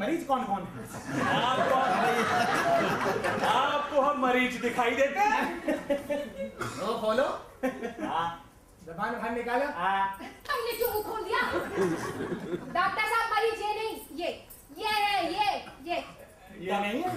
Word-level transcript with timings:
मरीज़ 0.00 0.24
कौन 0.26 0.42
कौन 0.44 0.62
है? 0.66 0.82
आपको 1.30 1.76
आपको 3.46 4.00
हम 4.00 4.20
मरीज़ 4.22 4.60
दिखाई 4.62 4.90
देते 5.00 5.20
हैं। 5.32 5.42
लो 6.78 6.94
खोलो। 7.00 7.28
हाँ। 8.06 8.28
जबान 8.86 9.12
बाहर 9.12 9.30
निकालो। 9.30 9.66
हाँ। 9.78 10.04
हमने 10.50 10.72
क्यों 10.76 10.90
मुँह 10.92 11.02
खोल 11.08 11.22
दिया? 11.24 11.40
डॉक्टर 12.78 13.04
साहब 13.10 13.26
मरीज़ 13.34 13.58
ये 13.62 13.70
नहीं 13.80 13.92
ये 14.20 14.30
ये 14.78 14.88
है 14.88 15.16
ये 15.32 15.46
ये। 15.90 15.98
ये 16.66 16.78
नहीं 16.80 17.02
है? 17.02 17.10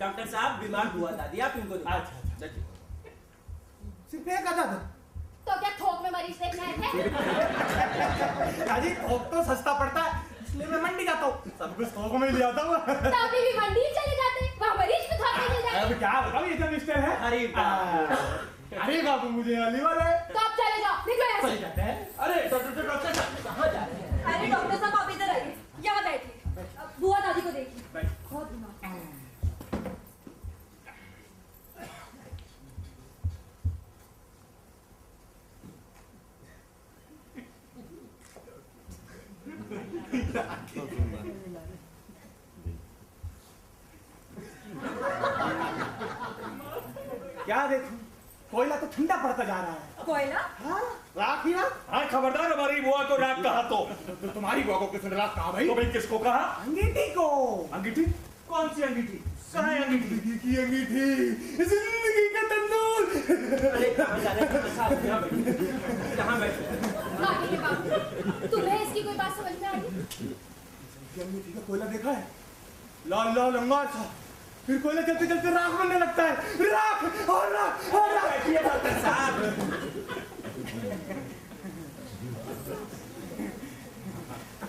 डॉक्टर 0.00 0.26
साहब 0.26 0.60
बीमार 0.60 0.86
हुआ 0.96 1.10
दादी 1.22 1.38
आप 1.46 1.54
इनको 1.58 1.74
दिखाओ। 1.76 1.98
अच्छा, 2.00 2.48
सिर्फ़ 4.10 4.28
एक 4.30 4.46
आधा 4.46 4.64
था 4.64 4.78
तो 5.46 5.52
क्या 5.60 5.70
थोक 5.80 6.02
में 6.02 6.10
मरीज़ 6.10 6.38
देखने 6.42 6.62
आए 6.66 6.72
थे 6.82 6.86
अजी 8.76 8.90
थोक 9.02 9.22
तो 9.32 9.42
सस्ता 9.44 9.72
पड़ता 9.78 10.00
है। 10.02 10.12
इसलिए 10.54 10.66
मैं 10.70 10.80
मंडी 10.82 11.04
जाता 11.04 11.26
हूँ। 11.26 11.52
सब 11.58 11.70
कुछ 11.76 11.88
थोक 11.96 12.12
में 12.22 12.28
ही 12.30 12.36
ले 12.36 12.42
आता 12.44 12.62
हूँ 12.66 12.76
तभी 12.88 13.40
भी 13.46 13.52
मंडी 13.58 13.80
चले 13.96 14.12
जाते 14.20 14.44
वहाँ 14.60 14.74
मरीज़ 14.80 15.06
को 15.10 15.16
थोक 15.22 15.38
में 15.38 15.48
ले 15.54 15.62
जाते 15.62 15.78
अब 15.78 15.98
क्या 16.02 16.12
बताऊँ 16.26 16.46
ये 16.50 16.56
जो 16.60 16.68
मिस्टर 16.74 16.98
है। 17.06 17.16
अरे 17.28 17.40
बाप। 17.56 18.12
आ, 18.12 18.84
अरे 18.84 19.00
बाबू 19.08 19.28
मुझे 19.38 19.56
अली 19.64 19.80
वाले 19.86 20.06
तो 20.34 20.38
आप 20.44 20.52
चले 20.60 20.78
जाओ 20.84 20.96
निकलो 21.08 21.26
यहाँ 21.30 21.42
चले 21.42 21.54
से 21.56 21.60
जाते 21.64 21.82
हैं। 21.88 21.96
अरे 22.26 22.36
डॉक्टर 22.54 22.86
डॉक्टर 22.92 23.14
साहब 23.14 23.44
कहाँ 23.48 23.68
जा 23.72 23.84
रहे 23.84 23.98
हैं? 23.98 24.22
अरे 24.34 24.46
डॉक्टर 24.54 24.76
साहब 24.84 24.94
आप 25.00 25.10
इधर 25.16 25.30
आइए। 25.34 25.54
यहाँ 25.88 26.04
बैठिए 26.04 26.64
अब 26.78 26.94
बुआ 27.00 27.18
दादी 27.26 27.40
को 27.40 27.50
देखिए 27.58 27.82
बहुत 28.30 28.50
बीमार 28.52 28.72
क्या 47.46 47.66
देखूँ 47.68 47.98
कोयला 48.52 48.76
तो 48.80 48.86
ठंडा 48.96 49.16
पड़ता 49.22 49.44
जा 49.44 49.54
रहा 49.60 49.72
है 49.72 50.04
कोयला 50.06 50.40
हाँ 50.64 50.80
राख 51.16 51.44
ही 51.46 51.52
राख 51.52 51.72
हाँ 51.90 52.04
खबरदार 52.10 52.52
हमारी 52.52 52.80
बुआ 52.80 53.02
को 53.08 53.16
राग 53.22 53.42
कहा 53.44 53.62
तो 53.70 53.76
तो 54.22 54.28
तुम्हारी 54.34 54.62
बुआ 54.64 54.78
को 54.78 54.86
किसने 54.94 55.16
राख 55.16 55.34
कहा 55.36 55.50
भाई 55.52 55.66
तो 55.68 55.74
भाई 55.74 55.83
किसको 55.94 56.18
कहा? 56.18 56.38
अंगीठी 56.62 57.06
को। 57.14 57.26
अंगीठी? 57.72 58.04
कौन 58.48 58.68
सी 58.74 58.82
अंगीठी? 58.82 59.18
कहाँ 59.52 59.74
अंगीठी। 59.78 60.08
ज़िंदगी 60.08 60.38
की 60.38 60.56
अंगीठी। 60.62 61.04
ज़िंदगी 61.64 62.24
का 62.34 62.42
तंदूर। 62.52 63.02
अरे 63.68 63.90
कहाँ 63.98 64.16
हैं? 64.18 64.46
साहब 64.76 64.92
के 67.50 67.56
बाप 67.56 67.78
तुम्हें 68.52 68.78
इसकी 68.82 69.02
कोई 69.02 69.14
बात 69.14 69.32
समझ 69.36 69.54
में 69.60 69.68
आई 69.68 69.80
की 71.14 71.20
अंगीठी 71.22 71.52
का 71.52 71.60
कोयला 71.68 71.86
देखा 71.86 72.10
है? 72.10 72.26
लाल 73.06 73.28
लाल 73.36 73.54
अंगार 73.56 73.86
था। 73.94 74.04
फिर 74.66 74.78
कोयला 74.82 75.02
चलते 75.02 75.26
चलते 75.26 75.50
राख 75.54 75.72
बनने 75.78 75.98
लगता 75.98 76.22
है। 76.22 76.34
राख 76.72 77.28
और 77.30 77.46
राख 77.54 77.94
और 77.94 78.14
राख। 78.14 78.24
बैठिए 78.24 78.58
डॉक्टर 78.68 78.94
साहब 79.00 79.34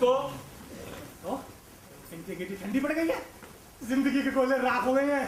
तो 0.00 0.10
अंगीठी 2.34 2.54
ठंडी 2.62 2.80
पड़ 2.80 2.92
गई 2.92 3.08
है? 3.08 3.18
ज़िंदगी 3.88 4.22
के 4.22 4.30
कोयले 4.30 4.56
राख 4.58 4.84
हो 4.84 4.92
गए 4.92 5.06
हैं। 5.12 5.26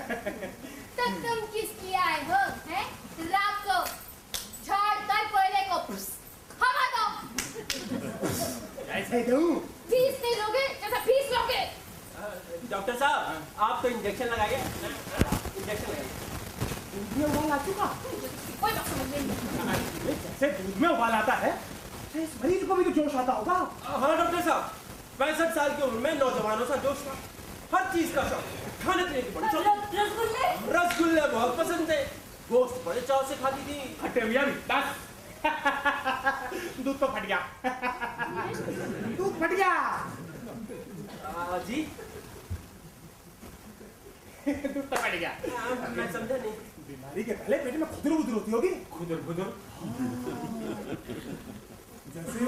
तो 0.96 1.04
तुम 1.24 1.40
किसकी 1.54 1.92
आए 2.04 2.20
हो 2.28 2.38
हैं? 2.70 2.84
रात 3.32 3.56
को 3.66 3.76
झाड़ 4.66 4.96
कर 5.10 5.22
कोयले 5.34 5.62
को। 5.68 5.76
हवा 6.62 6.84
दो। 6.94 7.04
ऐसे 8.98 9.22
दूँ 9.30 9.46
फ़ीस 9.90 10.14
नहीं 10.22 10.36
लोगे 10.36 10.64
जैसा 10.82 10.98
फ़ीस 11.04 11.26
लोगे 11.34 11.60
डॉक्टर 12.70 12.94
साहब 12.96 13.60
आप 13.66 13.82
तो 13.82 13.88
इंजेक्शन 13.88 14.26
लगाइए। 14.26 14.56
इंजेक्शन 14.56 15.90
लगाइए। 15.90 16.08
दूध 16.94 17.16
में 17.18 17.26
उबाल 17.26 17.50
आ 17.50 17.58
चुका 17.66 17.86
कोई 18.60 18.72
समझ 18.72 19.06
नहीं 19.10 19.22
जैसे 20.06 20.46
दूध 20.58 20.76
में 20.82 20.88
उबाल 20.88 21.12
आता 21.20 21.34
है। 21.44 21.52
इस 22.16 22.30
मरीज़ 22.44 22.64
को 22.66 22.74
भी 22.74 22.84
तो 22.84 22.90
जोश 22.98 23.14
आता 23.14 23.32
होगा। 23.32 23.54
हाँ 23.84 24.16
डॉक्टर 24.16 24.40
साहब। 24.40 24.74
पैंसठ 25.18 25.54
साल 25.54 25.70
की 25.76 25.82
उम्र 25.82 25.98
में 25.98 26.18
नौजवानों 26.18 26.66
सा 26.66 26.76
जोश 26.82 26.98
था। 27.06 27.14
हर 27.72 27.84
चीज़ 27.92 28.14
का 28.14 28.22
शौक 28.28 28.44
खाने 28.84 29.04
पीने 29.04 29.22
की 29.22 29.30
बड़ी 29.30 29.48
शौक। 29.48 29.66
रसगुल्ले? 29.94 30.46
रसगुल्ले 30.76 31.26
बहुत 31.28 31.56
पसंद 31.58 31.90
थे। 31.90 31.98
गोश्त 32.50 32.84
बड़े 32.86 33.00
चाव 33.00 33.26
से 33.28 33.36
खाती 33.36 33.62
थी। 33.66 33.78
खट्टे 34.02 34.20
भी 34.20 34.38
बस। 34.70 34.86
दूध 36.84 36.98
तो 37.00 37.06
फट 37.06 37.26
गया। 37.26 37.40
दूध 39.18 39.40
फट 39.40 39.52
गया। 39.52 39.72
आ, 41.26 41.58
जी। 41.58 41.82
दूध 44.48 44.88
तो 44.90 44.96
फट 44.96 45.14
गया। 45.14 45.30
मैं 45.96 46.12
समझा 46.12 46.36
नहीं। 46.36 46.52
बीमारी 46.88 47.24
के 47.24 47.32
पहले 47.32 47.56
पेट 47.64 47.74
में 47.76 47.88
खुदर 47.90 48.10
बुदर 48.10 48.32
होती 48.32 48.52
होगी। 48.52 48.68
खुदर 48.92 49.16
खुदर। 49.26 49.48
जैसे 52.14 52.38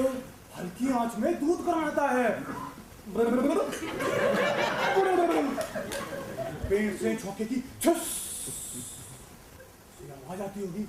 हल्की 0.58 0.86
आँच 1.00 1.12
में 1.18 1.30
दूध 1.40 1.58
गर्म 1.66 1.84
आता 1.84 2.06
है। 2.10 2.28
पेट 6.68 6.98
से 7.00 7.14
झोंके 7.16 7.44
की 7.44 7.56
आवाज़ 10.10 10.42
आती 10.42 10.60
होगी। 10.60 10.84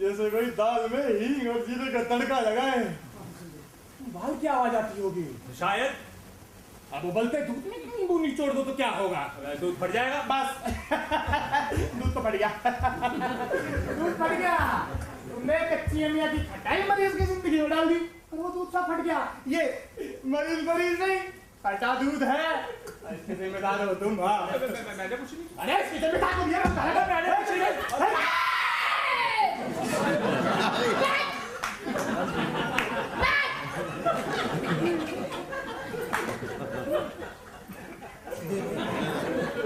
जैसे 0.00 0.30
कोई 0.30 0.46
दाल 0.58 0.88
में 0.92 1.04
हींग 1.20 1.48
और 1.50 1.60
जीरे 1.66 1.92
का 1.92 2.02
तड़का 2.10 2.40
लगाए। 2.40 2.82
बाल 4.14 4.34
की 4.40 4.46
आवाज़ 4.46 4.74
आती 4.76 5.00
होगी। 5.02 5.24
शायद 5.58 5.90
अब 6.94 7.04
उबलते 7.04 7.40
दूध 7.46 7.64
में 7.70 7.78
नींबू 7.86 8.18
निचोड़ 8.18 8.52
दो 8.52 8.62
तो 8.64 8.74
क्या 8.74 8.90
होगा? 8.90 9.22
दूध 9.60 9.74
फट 9.80 9.92
जाएगा 9.92 10.20
बस। 10.30 10.48
दूध 11.94 12.14
तो 12.14 12.20
फट 12.20 12.34
गया। 12.36 12.50
दूध 13.94 14.12
फट 14.20 14.32
गया। 14.38 14.58
तुमने 15.30 15.58
कच्ची 15.72 16.02
अमिया 16.04 16.26
की 16.32 16.38
खटाई 16.44 16.80
मरीज़ 16.88 17.16
की 17.18 17.24
ज़िंदगी 17.24 17.60
में 17.60 17.70
डाल 17.70 17.88
दी। 17.88 18.00
और 18.32 18.38
वो 18.38 18.48
दूध 18.50 18.68
सा 18.72 18.80
फट 18.88 19.00
गया। 19.04 19.20
ये 19.48 19.62
मरीज़ 20.32 20.64
मरीज़ 20.68 20.98
नहीं 21.02 21.18
फटा 21.64 21.94
दूध 22.00 22.22
है। 22.22 22.48
इसके 23.12 23.34
जिम्मेदार 23.34 23.84
हो 23.88 23.94
तुम 24.02 24.20
हाँ। 24.20 24.38
मैंने 24.46 25.16
कुछ 25.16 25.32
नहीं। 25.32 25.46
अरे 25.58 25.82
इसके 25.84 25.98
जिम्मेदार 25.98 26.34
मैंने 26.36 27.30
कुछ 27.36 27.50
नहीं। 27.58 27.72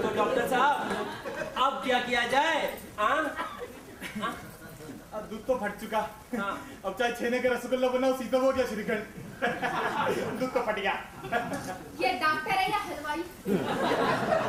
तो 0.01 0.15
डॉक्टर 0.15 0.47
साहब 0.47 0.75
अब 1.63 1.81
क्या 1.85 1.99
किया 1.99 2.23
जाए? 2.27 2.62
दूध 5.33 5.45
तो 5.45 5.55
फट 5.59 5.79
चुका। 5.81 5.99
हाँ। 6.37 6.53
अब 6.85 6.95
चाहे 6.99 7.11
छेने 7.19 7.39
का 7.39 7.49
रसगुल्ला 7.49 7.87
बनाओ 7.89 8.17
सीधा 8.17 8.37
हो 8.39 8.51
गया 8.53 8.65
श्रीखंड। 8.67 9.03
दूध 10.39 10.51
तो 10.53 10.61
फट 10.67 10.79
गया। 10.79 10.93
ये 12.01 12.11
डॉक्टर 12.19 12.51
है 12.51 12.69
या 12.71 12.77
हलवाई? 12.89 13.23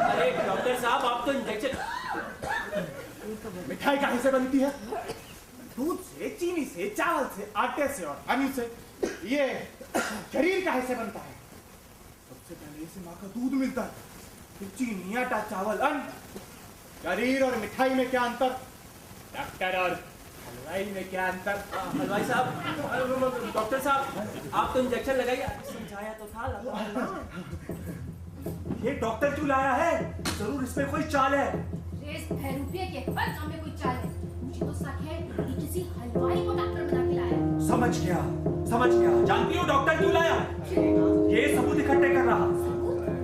अरे 0.09 0.31
डॉक्टर 0.47 0.81
साहब 0.81 1.05
आप 1.07 1.25
तो 1.27 1.33
इंजेक्शन 1.33 1.73
मिठाई 3.69 3.97
कहाँ 3.97 4.19
से 4.23 4.31
बनती 4.31 4.59
है? 4.59 4.71
दूध 5.77 6.03
से 6.09 6.29
चीनी 6.41 6.65
से 6.75 6.89
चावल 6.99 7.25
से 7.37 7.51
आटे 7.57 7.89
से 7.95 8.05
और 8.05 8.25
अन्न 8.29 8.53
से। 8.59 8.71
ये 9.33 9.47
शरीर 10.33 10.65
कहाँ 10.65 10.83
से 10.87 10.95
बनता 10.95 11.21
है। 11.21 11.33
सबसे 12.29 12.55
पहले 12.55 12.85
इसे 12.85 13.01
माँ 13.07 13.15
का 13.23 13.29
दूध 13.39 13.53
मिलता 13.61 13.83
है। 13.83 14.13
फिर 14.59 14.69
चीनी 14.79 15.17
आटा 15.25 15.41
चावल 15.51 15.79
अन्न। 15.89 16.01
शरीर 17.05 17.43
और 17.45 17.57
मिठाई 17.57 17.91
में 17.95 18.09
क्या 18.11 18.23
अंतर? 18.23 18.57
डॉक्टर 19.35 19.77
और 19.79 19.95
हलवाई 20.55 20.85
में 20.95 21.05
क्या 21.11 21.27
अंतर? 21.29 21.57
हलवाई 21.99 22.25
साहब 22.25 22.45
डॉक्टर 23.55 23.79
साहब 23.79 24.01
आप 24.55 24.71
तो 24.75 24.81
इंजेक्शन 24.81 25.15
लगाइए। 25.17 25.47
समझाया 25.71 26.13
तो 26.19 26.27
था 26.35 26.43
ये 28.85 28.93
डॉक्टर 29.01 29.31
क्यों 29.35 29.49
लाया 29.49 29.73
है? 29.73 29.93
ज़रूर 30.29 30.63
इसमें 30.65 30.91
कोई 30.91 31.03
चाल 31.05 31.35
है। 31.35 31.47
रेस 32.05 32.29
रुपये 32.31 32.87
के 32.87 32.99
हर 33.11 33.29
काम 33.37 33.49
में 33.49 33.61
कोई 33.63 33.73
चाल 33.83 33.97
है। 33.97 34.09
मुझे 34.43 34.61
तो 34.61 34.73
शक 34.75 34.99
है 35.05 35.17
कि 35.23 35.55
किसी 35.61 35.81
हलवाई 35.93 36.45
को 36.47 36.55
डॉक्टर 36.55 36.83
बना 36.85 37.03
के 37.07 37.15
लाया 37.17 37.39
समझ 37.69 37.93
गया 37.99 38.21
समझ 38.71 38.91
गया। 38.91 39.11
जानती 39.27 39.59
हो 39.59 39.65
डॉक्टर 39.67 39.99
क्यों 39.99 40.13
लाया? 40.13 40.37
ये 41.35 41.47
सबूत 41.57 41.79
इकट्ठे 41.79 42.09
कर 42.15 42.25
रहा। 42.25 42.47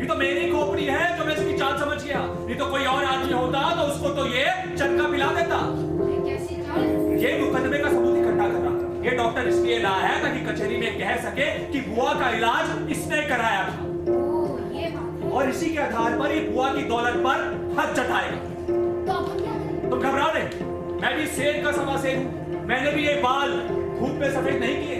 ये 0.00 0.06
तो 0.06 0.14
मेरी 0.16 0.50
खोपड़ी 0.52 0.84
है 0.86 1.16
जो 1.18 1.24
मैं 1.24 1.34
इसकी 1.36 1.58
चाल 1.58 1.78
समझ 1.80 2.02
गया। 2.02 2.20
ये 2.50 2.54
तो 2.54 2.70
कोई 2.70 2.84
और 2.86 3.04
आदमी 3.04 3.32
होता 3.32 3.58
तो 3.76 3.82
उसको 3.92 4.08
तो 4.16 4.26
ये 4.28 4.44
चटका 4.76 5.10
पिला 5.10 5.30
देता। 5.34 5.58
ये 7.20 7.30
मुकदमे 7.38 7.78
का 7.78 7.88
सबूत 7.90 8.16
इकट्ठा 8.18 8.44
कर 8.48 8.58
रहा 8.58 8.70
ये 9.04 9.10
डॉक्टर 9.16 9.48
इसलिए 9.48 9.78
लाया 9.78 10.06
है 10.06 10.20
ताकि 10.22 10.40
कचहरी 10.44 10.76
में 10.76 10.98
कह 10.98 11.16
सके 11.24 11.48
कि 11.72 11.80
बुआ 11.88 12.12
का 12.20 12.28
इलाज 12.36 12.90
इसने 12.92 13.22
कराया 13.28 13.64
था। 13.64 13.74
और 15.30 15.48
इसी 15.48 15.68
के 15.70 15.78
आधार 15.78 16.18
पर 16.18 16.32
ये 16.32 16.40
बुआ 16.44 16.68
की 16.74 16.82
दौलत 16.84 17.16
पर 17.26 17.42
हद 17.78 17.94
जताएगा 17.96 18.38
तुम 19.90 19.98
घबराओ 19.98 20.32
नहीं 20.34 20.48
मैं 21.02 21.12
भी 21.18 21.26
शेर 21.36 21.62
का 21.64 21.72
समा 21.72 21.96
शेर 22.02 22.16
मैंने 22.70 22.92
भी 22.92 23.06
ये 23.06 23.14
बाल 23.22 23.52
धूप 23.98 24.14
में 24.20 24.30
सफ़ेद 24.32 24.56
नहीं 24.60 24.76
किए। 24.78 24.98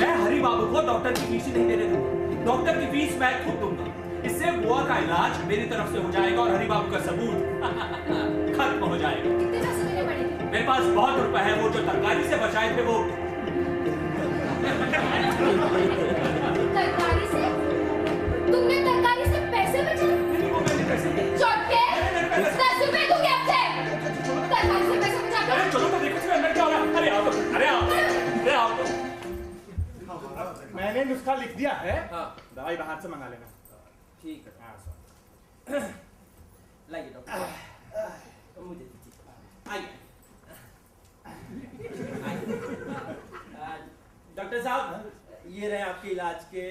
मैं 0.00 0.12
हरी 0.16 0.40
बाबू 0.40 0.66
को 0.66 0.86
डॉक्टर 0.86 1.12
की 1.12 1.24
फ़ीस 1.26 1.46
नहीं 1.48 1.66
देने 1.68 1.86
दूँगा। 1.86 2.44
डॉक्टर 2.44 2.80
की 2.80 2.86
फ़ीस 2.92 3.18
मैं 3.20 3.32
खुद 3.44 3.56
दूँगा। 3.60 3.86
इससे 4.28 4.52
बुआ 4.60 4.80
का 4.88 4.98
इलाज 4.98 5.32
मेरी 5.48 5.66
तरफ़ 5.72 5.92
से 5.92 5.98
हो 5.98 6.10
जाएगा 6.12 6.42
और 6.42 6.54
हरी 6.54 6.66
बाबू 6.66 6.92
का 6.92 7.00
सबूत 7.08 7.36
खत्म 8.56 8.80
हो 8.84 8.96
जाएगा। 8.96 9.43
मेरे 10.64 10.72
पास 10.72 10.84
बहुत 10.96 11.18
रुपए 11.20 11.40
है 11.44 11.54
वो 11.60 11.68
जो 11.70 11.80
तरकारी 11.86 12.22
से 12.28 12.36
बचाए 12.42 12.68
थे 12.76 12.82
वो। 12.84 12.92
तरकारी 16.76 17.26
से? 17.32 17.42
तुमने 18.52 18.76
तरकारी 18.86 19.24
से 19.32 19.40
पैसे 19.54 19.82
बचाए? 19.88 20.14
वो 20.52 20.60
मैंने 20.60 20.84
कैसे 20.90 21.10
दिए? 21.16 21.26
चौटे 21.42 21.82
दस 22.60 22.78
रुपए 22.84 23.02
दूँगी 23.10 23.28
आपसे 23.34 23.58
तरकारी 24.54 24.86
से 24.86 24.96
पैसे 25.02 25.18
बचा 25.26 25.40
अरे 25.54 25.66
चलो 25.72 25.88
तो 25.88 25.98
देखो 26.04 26.18
इसमें 26.18 26.34
अंदर 26.36 26.52
क्या 26.54 26.64
हो 26.64 26.70
रहा 26.70 26.78
है। 26.80 26.84
अरे 26.94 27.10
आओ 27.10 27.20
तो, 27.24 27.32
अरे 27.56 27.66
आओ। 27.66 27.80
अरे 27.90 28.54
आओ 28.54 28.70
तो। 28.78 28.84
मैंने 30.76 31.04
नुस्खा 31.12 31.34
लिख 31.42 31.52
दिया 31.56 31.72
है। 31.84 31.98
हाँ। 32.14 32.24
दवाई 32.56 32.76
बाहर 32.76 33.00
से 33.02 33.08
मंगा 33.16 33.28
लेना। 33.34 33.46
ठीक 34.22 34.40
है। 34.46 34.52
हाँ, 34.62 34.74
सर। 35.68 35.92
लाइए 36.92 37.10
डॉक्टर 37.14 37.36
मुझे 38.62 38.84
दीजिए 38.84 39.12
आइए 39.72 39.80
आइए। 39.82 40.02
डॉक्टर 44.36 44.62
साहब 44.62 45.43
ये 45.54 45.68
रहे 45.68 45.82
आपके 45.82 46.08
इलाज 46.10 46.44
के 46.54 46.62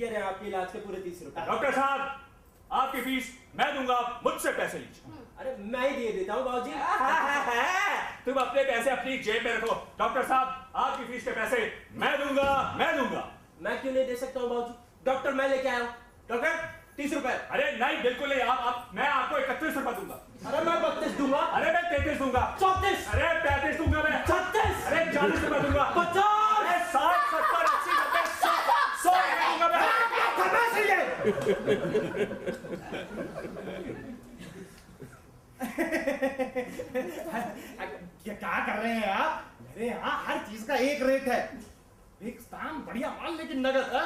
ये 0.00 0.08
रहे 0.10 0.22
आपके 0.22 0.46
इलाज 0.48 0.72
के 0.72 0.78
पूरे 0.78 1.00
तीस 1.00 1.22
रुपए। 1.24 1.44
डॉक्टर 1.46 1.72
साहब 1.72 2.00
आपकी 2.70 3.00
फ़ीस 3.02 3.26
मैं 3.58 3.74
दूँगा 3.74 3.98
मुझसे 4.24 4.52
पैसे 4.52 4.78
लीजिए। 4.78 5.18
अरे 5.38 5.56
मैं 5.72 5.88
ही 5.90 5.96
दे 5.96 6.12
देता 6.18 6.34
हूँ 6.34 6.44
बाबूजी। 6.44 6.70
तुम 8.24 8.40
अपने 8.42 8.64
पैसे 8.64 8.90
अपनी 8.90 9.18
जेब 9.28 9.44
में 9.44 9.52
रखो। 9.56 9.74
डॉक्टर 9.98 10.24
साहब 10.24 10.72
आपकी 10.84 11.04
फ़ीस 11.04 11.24
के 11.24 11.32
पैसे 11.32 11.58
मैं 12.02 12.12
दूँगा 12.18 12.50
मैं 12.78 12.96
दूँगा। 12.96 13.22
मैं 13.62 13.80
क्यों 13.82 13.92
नहीं 13.92 14.06
दे 14.06 14.16
सकता 14.16 14.40
हूँ 14.40 14.48
बाबूजी? 14.50 14.74
डॉक्टर 15.04 15.32
मैं 15.40 15.48
लेके 15.48 15.68
आया 15.68 15.78
हूँ। 15.78 15.94
डॉक्टर 16.30 16.56
तीस 16.96 17.12
रुपए। 17.14 17.32
अरे 17.50 17.70
नहीं 17.76 18.02
बिल्कुल 18.02 18.28
नहीं 18.28 18.40
आप, 18.40 18.58
आप 18.60 18.90
मैं 18.94 19.08
आपको 19.08 19.38
इकतीस 19.38 19.76
रुपए 19.76 19.92
दूँगा। 20.00 20.20
अरे 20.48 20.64
मैं 20.70 20.82
बत्तीस 20.82 21.12
दूँगा। 21.18 21.38
अरे 21.38 21.72
मैं 21.72 21.82
तैतीस 21.90 22.18
दूँगा। 22.18 22.42
चौतीस। 22.60 23.08
अरे 23.14 23.28
पैंतीस 23.44 23.76
दूँगा 23.76 24.02
मैं। 24.02 24.24
चालीस 25.14 25.44
रुपए 25.44 25.60
दूँगा। 25.60 25.84
पचास! 25.96 26.82
साठ 26.92 27.20
सत्तर 27.32 27.64
अस्सी 27.70 27.92
नब्बे 28.00 28.22
सौ 28.42 28.52
सौ 29.02 29.14
दूँगा 29.40 29.68
मैं। 29.68 31.00
क्या 37.00 38.34
क्या 38.34 38.58
कर 38.66 38.78
रहे 38.82 38.92
हैं 38.92 39.08
आप? 39.12 39.44
मेरे 39.76 39.86
यहाँ 39.86 40.12
हर 40.26 40.38
चीज़ 40.50 40.66
का 40.68 40.76
एक 40.88 41.02
रेट 41.02 41.28
है। 41.28 41.40
एक 42.28 42.40
दाम 42.52 42.82
बढ़िया 42.86 43.10
माल 43.20 43.36
लेकिन 43.36 43.66
नगद 43.66 43.90
है? 43.94 44.02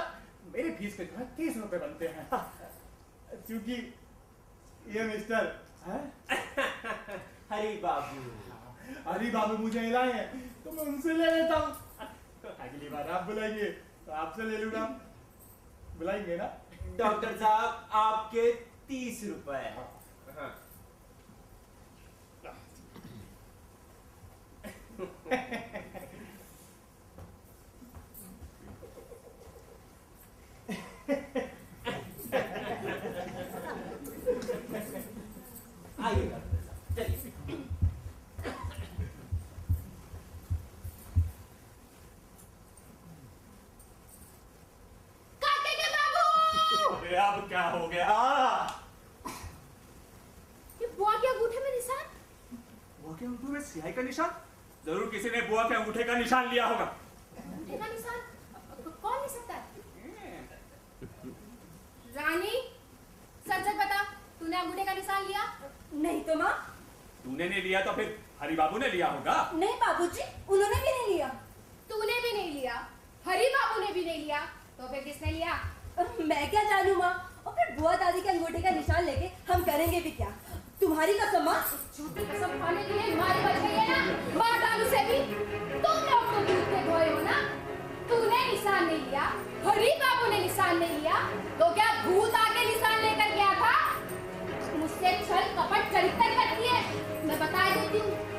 मेरी 0.54 0.70
फ़ीस 0.78 0.96
पे 0.96 1.04
जो 1.04 1.18
है 1.18 1.24
तीस 1.36 1.56
रुपए 1.56 1.78
बनते 1.78 2.06
हैं। 2.08 2.28
क्योंकि 3.46 3.72
ये 4.96 5.02
मिस्टर 5.04 5.50
है? 5.86 5.98
हरी 7.52 7.76
बाबू। 7.82 8.53
हरी 9.08 9.30
बाबू 9.30 9.56
मुझे 9.62 9.80
हिलाए। 9.80 10.12
हैं 10.12 10.26
तो 10.64 10.72
मैं 10.72 10.84
उनसे 10.92 11.12
ले 11.16 11.30
लेता 11.30 11.58
हूँ। 11.58 11.72
अगली 12.66 12.88
बार 12.88 13.10
आप 13.10 13.22
बुलाएँगे 13.26 13.68
तो 14.06 14.12
आपसे 14.22 14.42
ले 14.50 14.56
लूँगा। 14.64 14.84
बुलाएँगे 15.98 16.36
ना? 16.36 16.48
डॉक्टर 16.98 17.36
साहब 17.38 17.88
आपके 18.04 18.50
तीस 18.88 19.24
रुपए। 19.24 19.64
हाँ। 19.76 19.90
आइए 36.04 36.24
डॉक्टर 36.30 36.60
साहब 36.64 36.78
चलिए 36.96 37.24
काटे 45.42 45.72
के 45.80 45.86
बाबू 47.34 47.42
अब 47.42 47.48
क्या 47.48 47.62
हो 47.62 47.86
गया? 47.88 48.06
ये 50.80 50.86
बुआ 50.98 51.12
के 51.18 51.28
अंगूठे 51.28 51.60
में 51.64 51.70
निशान? 51.74 52.04
बुआ 53.02 53.14
के 53.18 53.24
अंगूठे 53.26 53.52
में 53.52 53.60
सियाही 53.60 53.92
का 53.92 54.02
निशान? 54.02 54.30
ज़रूर 54.86 55.10
किसी 55.10 55.30
ने 55.30 55.40
बुआ 55.48 55.62
के 55.68 55.74
अंगूठे 55.74 56.04
का 56.04 56.14
निशान 56.18 56.50
लिया 56.50 56.66
होगा। 56.66 56.84
अंगूठे 56.84 57.78
का 57.78 57.86
निशान? 57.86 58.18
कौन 59.02 59.20
ले 59.22 59.28
सकता 59.28 59.54
है? 59.54 59.62
रानी 62.16 62.54
सच 63.48 63.66
सच 63.66 63.74
बता 63.76 64.02
तूने 64.40 64.56
अंगूठे 64.56 64.84
का 64.84 64.94
निशान 64.94 65.26
लिया? 65.26 65.42
नहीं 65.94 66.20
तो 66.24 66.34
माँ। 66.34 66.52
तूने 67.24 67.48
नहीं 67.48 67.62
लिया 67.62 67.80
तो 67.84 67.92
फिर 67.92 68.18
हरी 68.40 68.56
बाबू 68.56 68.78
ने 68.78 68.88
लिया 68.90 69.06
होगा। 69.08 69.36
नहीं 69.54 69.76
बाबूजी 69.82 70.22
उन्होंने 70.48 70.80
भी 70.80 70.92
नहीं 70.92 71.14
लिया। 71.14 71.28
तूने 71.90 72.20
भी 72.22 72.32
नहीं 72.32 72.50
लिया 72.54 72.74
हरी 73.26 73.48
बाबू 73.54 73.80
ने 73.80 73.92
भी 73.92 74.04
नहीं 74.04 74.24
लिया 74.24 74.40
तो 74.78 74.88
फिर 74.88 75.02
किसने 75.04 75.30
लिया? 75.32 75.54
मैं 75.98 76.50
क्या 76.50 76.62
जानू 76.62 76.94
माँ? 76.94 77.42
और 77.46 77.52
फिर 77.52 77.76
बुआ 77.78 77.94
दादी 77.96 78.20
के 78.20 78.28
अंगूठे 78.28 78.62
का 78.62 78.70
निशान 78.70 79.04
लेके 79.04 79.52
हम 79.52 79.62
करेंगे 79.64 80.00
भी 80.00 80.10
क्या? 80.10 80.26
तुम्हारी 80.80 81.12
कसम 81.18 81.44
माँ 81.44 81.54
झूठी 81.98 82.24
कसम 82.24 82.58
खाने 82.58 82.82
के 82.84 82.92
लिए 82.92 83.16
बच 83.16 83.60
गई 83.62 83.76
है 83.76 83.88
ना? 83.90 84.78
से 84.90 85.04
भी। 85.04 85.18
तुम 85.82 86.00
लोग 86.08 86.24
तो 86.30 86.40
दूध 86.40 86.64
के 86.64 86.82
धोए 86.86 87.10
हो 87.10 87.20
ना? 87.20 87.38
तूने 88.08 88.52
निशान 88.52 88.84
नहीं 88.86 88.98
लिया। 88.98 89.22
हरी 89.66 89.90
बाबू 90.02 90.30
ने 90.30 90.38
निशान 90.38 90.78
नहीं 90.78 90.98
लिया। 90.98 91.14
तो 91.60 91.74
क्या 91.74 91.88
भूत 92.04 92.34
आके 92.34 92.66
निशान 92.66 93.00
लेकर 93.00 93.34
गया 93.34 93.54
था? 93.54 93.74
मुझसे 94.76 95.12
छल 95.28 95.44
कपट 95.58 95.92
चरित्र 95.92 96.34
करती 96.34 96.68
है। 96.68 96.82
मैं 97.26 97.38
बता 97.40 97.70
देती 97.70 97.98
हूँ। 97.98 98.33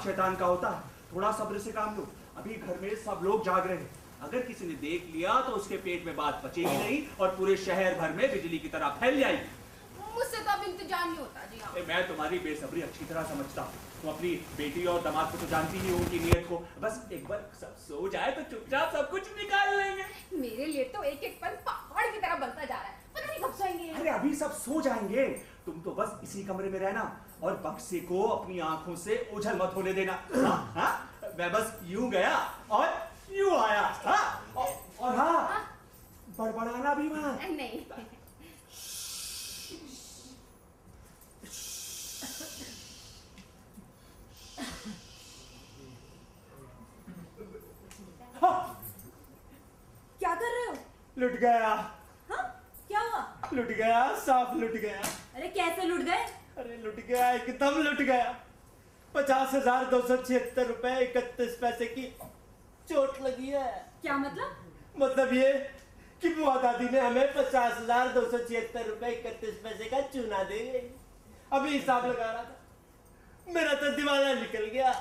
शैतान 0.00 0.36
का 0.36 0.46
होता 0.46 0.70
है। 0.70 1.14
थोड़ा 1.14 1.32
सब्र 1.38 1.58
से 1.58 1.72
काम 1.72 1.96
लो। 1.96 2.06
अभी 2.36 2.54
घर 2.56 2.78
में 2.80 2.94
सब 3.04 3.20
लोग 3.24 3.44
जाग 3.44 3.66
रहे 3.66 3.76
हैं। 3.76 3.90
अगर 4.22 4.42
किसी 4.42 4.66
ने 4.66 4.74
देख 4.80 5.10
लिया 5.14 5.40
तो 5.40 5.52
उसके 5.52 5.76
पेट 5.84 6.04
में 6.06 6.16
बात 6.16 6.42
बचेगी 6.44 6.76
नहीं 6.78 7.02
और 7.20 7.28
पूरे 7.36 7.56
शहर 7.58 7.98
भर 8.00 8.10
में 8.12 8.30
बिजली 8.32 8.58
की 8.58 8.68
तरह 8.68 8.88
फैल 9.00 9.20
जाएगी। 9.20 9.58
मुझसे 10.14 10.38
तो 10.38 10.50
अब 10.50 10.64
इंतज़ार 10.64 11.06
नहीं 11.06 11.18
होता 11.18 11.44
जी 11.46 11.60
हाँ 11.60 11.72
ए, 11.76 11.84
मैं 11.88 12.08
तुम्हारी 12.08 12.38
बेसब्री 12.38 12.80
अच्छी 12.82 13.04
तरह 13.04 13.22
समझता 13.24 13.62
हूँ। 13.62 13.72
तुम 14.02 14.10
अपनी 14.10 14.30
बेटी 14.56 14.84
और 14.86 15.00
दामाद 15.02 15.30
को 15.32 15.38
तो 15.38 15.46
जानती 15.46 15.78
ही 15.78 15.90
हो 15.90 15.96
उनकी 15.96 16.18
नीयत 16.18 16.46
को। 16.48 16.56
बस 16.82 17.00
एक 17.12 17.26
बार 17.28 17.48
सब 17.60 17.76
सो 17.78 18.08
जाए 18.08 18.30
तो 18.32 18.42
चुपचाप 18.50 18.92
सब 18.94 19.10
कुछ 19.10 19.28
निकाल 19.38 19.76
लेंगे। 19.76 20.04
मेरे 20.38 20.66
लिए 20.66 20.84
तो 20.94 21.02
एक 21.04 21.22
एक 21.24 21.38
पल 21.42 21.56
पहाड़ 21.66 22.06
की 22.06 22.18
तरह 22.18 22.36
बनता 22.36 22.64
जा 22.64 22.74
रहा 22.74 22.82
है। 22.82 22.98
पता 23.14 23.26
नहीं 23.26 23.42
कब 23.44 23.54
सोएँगे 23.54 23.88
अरे 24.00 24.10
अभी 24.10 24.34
सब 24.36 24.52
सो 24.58 24.80
जाएँगे। 24.82 25.26
तुम 25.66 25.80
तो 25.82 25.94
बस 25.94 26.20
इसी 26.24 26.44
कमरे 26.44 26.68
में 26.68 26.78
रहना। 26.78 27.04
और 27.42 27.56
बक्से 27.64 28.00
को 28.08 28.22
अपनी 28.28 28.58
आँखों 28.60 28.96
से 28.96 29.16
ओझल 29.34 29.58
मत 29.62 29.72
होने 29.76 29.92
देना। 29.92 30.12
हाँ, 30.34 30.72
हाँ? 30.76 31.32
मैं 31.38 31.50
बस 31.52 31.78
यूँ 31.84 32.10
गया 32.10 32.36
और 32.70 32.88
यूँ 33.32 33.56
आया। 33.58 33.82
हाँ? 34.04 34.52
और, 34.56 34.68
और 35.00 35.16
हाँ 35.16 35.66
बड़बड़ाना 36.38 36.94
भी 36.94 37.08
मत। 37.08 37.48
नहीं। 37.50 37.80
हाँ, 48.42 48.82
क्या 50.20 50.34
कर 50.34 50.44
रहे 50.44 50.66
हो? 50.66 50.74
लुट 51.18 51.32
गया। 51.40 51.68
हाँ? 52.30 52.44
क्या 52.88 53.00
हुआ? 53.00 53.24
लुट 53.52 53.68
गया 53.68 54.14
साफ़ 54.18 54.54
लुट 54.58 54.72
गया। 54.72 55.00
अरे 55.34 55.48
कैसे 55.48 55.84
लुट 55.84 56.00
गए? 56.00 56.24
अरे 56.60 56.76
लुट 56.76 56.96
गया 57.08 57.30
एकदम 57.32 57.76
लुट 57.82 58.00
गया। 58.00 58.24
पचास 59.14 59.52
हज़ार 59.54 59.84
दो 59.90 60.00
सौ 60.08 60.16
छिहत्तर 60.18 60.66
रुपए 60.66 60.90
इकतीस 61.02 61.56
पैसे 61.60 61.86
की 61.88 62.04
चोट 62.88 63.20
लगी 63.22 63.48
है। 63.48 63.68
क्या 64.02 64.16
मतलब? 64.16 64.50
मतलब 64.98 65.32
ये 65.34 65.52
कि 66.22 66.34
बुआ 66.34 66.56
दादी 66.62 66.88
ने 66.88 67.00
हमें 67.00 67.32
पचास 67.34 67.72
हज़ार 67.78 68.12
दो 68.12 68.24
सौ 68.30 68.38
छिहत्तर 68.40 68.86
रुपए 68.88 69.12
इकतीस 69.12 69.54
पैसे 69.64 69.88
का 69.88 70.00
चूना 70.10 70.42
दे। 70.44 70.58
गई 70.66 70.84
अभी 71.52 71.70
हिसाब 71.70 72.06
लगा 72.06 72.30
रहा 72.30 72.42
था। 72.42 73.52
मेरा 73.54 73.74
तो 73.74 73.96
दिवाला 73.96 74.32
निकल 74.42 74.68
गया। 74.68 74.92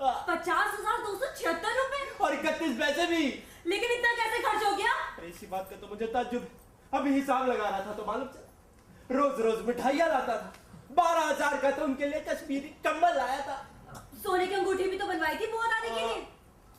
पचास 0.00 0.78
हज़ार 0.78 1.02
दो 1.02 1.16
सौ 1.16 1.34
छिहत्तर 1.34 1.76
रुपए? 1.78 2.04
और 2.20 2.34
इकतीस 2.34 2.78
पैसे 2.78 3.06
भी। 3.06 3.24
लेकिन 3.66 3.98
इतना 3.98 4.14
कैसे 4.14 4.42
खर्च 4.42 4.64
हो 4.64 4.76
गया? 4.76 4.94
इसी 5.28 5.46
बात 5.48 5.70
का 5.70 5.76
तो 5.76 5.88
मुझे 5.88 6.06
ताज्जुब 6.08 6.42
है। 6.42 7.00
अभी 7.00 7.10
हिसाब 7.14 7.48
लगा 7.48 7.68
रहा 7.68 7.84
था 7.86 7.92
तो 7.94 8.04
मालूम 8.06 8.28
चला। 8.28 8.48
रोज 9.12 9.40
रोज 9.42 9.66
मिठाइयाँ 9.66 10.08
लाता 10.08 10.36
था। 10.36 10.52
बारह 10.90 11.24
हज़ार 11.24 11.56
का 11.62 11.70
तो 11.70 11.84
उनके 11.84 12.06
लिए 12.06 12.20
कश्मीरी 12.28 12.68
कंबल 12.84 13.16
लाया 13.16 13.40
था। 13.46 13.56
सोने 14.22 14.46
की 14.46 14.54
अंगूठी 14.54 14.88
भी 14.90 14.98
तो 14.98 15.06
बनवाई 15.06 15.36
थी 15.36 15.46
बुआ 15.52 15.66
दादी 15.66 15.88
के 15.88 16.00
लिए। 16.00 16.26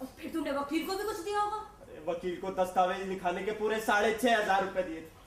और 0.02 0.08
फिर 0.18 0.32
तुमने 0.34 0.52
वकील 0.52 0.86
को 0.88 0.96
भी 0.96 1.04
कुछ 1.04 1.20
दिया 1.20 1.40
होगा। 1.40 1.58
अरे 1.82 2.04
वकील 2.08 2.36
को 2.42 2.52
दस्तावेज़ 2.60 3.04
लिखाने 3.10 3.44
के 3.44 3.52
पूरे 3.60 3.80
साढ़े 3.82 4.14
छह 4.22 4.38
हज़ार 4.38 4.64
रुपए 4.64 4.84
दिए 4.84 5.02
थे। 5.02 5.20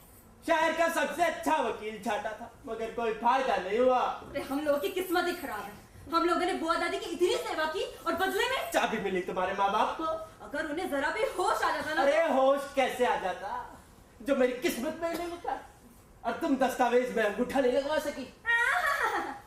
शहर 0.47 0.73
का 0.79 0.89
सबसे 0.95 1.25
अच्छा 1.25 1.57
वकील 1.63 2.03
छाटा 2.05 2.31
था 2.41 2.51
मगर 2.67 2.91
कोई 2.97 3.13
फ़ायदा 3.21 3.57
नहीं 3.57 3.79
हुआ। 3.79 3.99
अरे 3.99 4.41
हम 4.49 4.61
लोगों 4.61 4.79
की 4.81 4.89
किस्मत 4.97 5.27
ही 5.27 5.35
खराब 5.37 5.61
है। 5.61 5.73
हम 6.13 6.25
लोगों 6.27 6.47
ने 6.47 6.55
बुआ 6.55 6.75
दादी 6.77 6.99
की 6.99 7.11
इतनी 7.11 7.37
सेवा 7.45 7.65
की 7.75 7.85
और 8.07 8.15
बदले 8.17 8.49
में 8.49 8.71
चाबी 8.73 8.99
मिली 9.03 9.21
तुम्हारे 9.29 9.55
माँ 9.59 9.71
बाप 9.73 9.97
को। 9.99 10.09
अगर 10.47 10.71
उन्हें 10.71 10.91
जरा 10.91 11.11
भी 11.11 11.23
होश 11.39 11.63
आ 11.63 11.71
जाता 11.71 11.95
ना 11.95 12.03
अरे 12.03 12.27
होश 12.33 12.73
कैसे 12.77 13.07
आ 13.07 13.17
जाता? 13.21 13.49
जो 14.23 14.37
मेरी 14.37 14.53
किस्मत 14.61 14.99
में 15.03 15.09
नहीं 15.09 15.29
लिखा 15.29 15.59
और 16.25 16.33
तुम 16.41 16.57
दस्तावेज़ 16.59 17.17
में 17.17 17.23
अंगूठा 17.25 17.61
नहीं 17.61 17.73
लगवा 17.73 17.99
सकी 18.01 18.33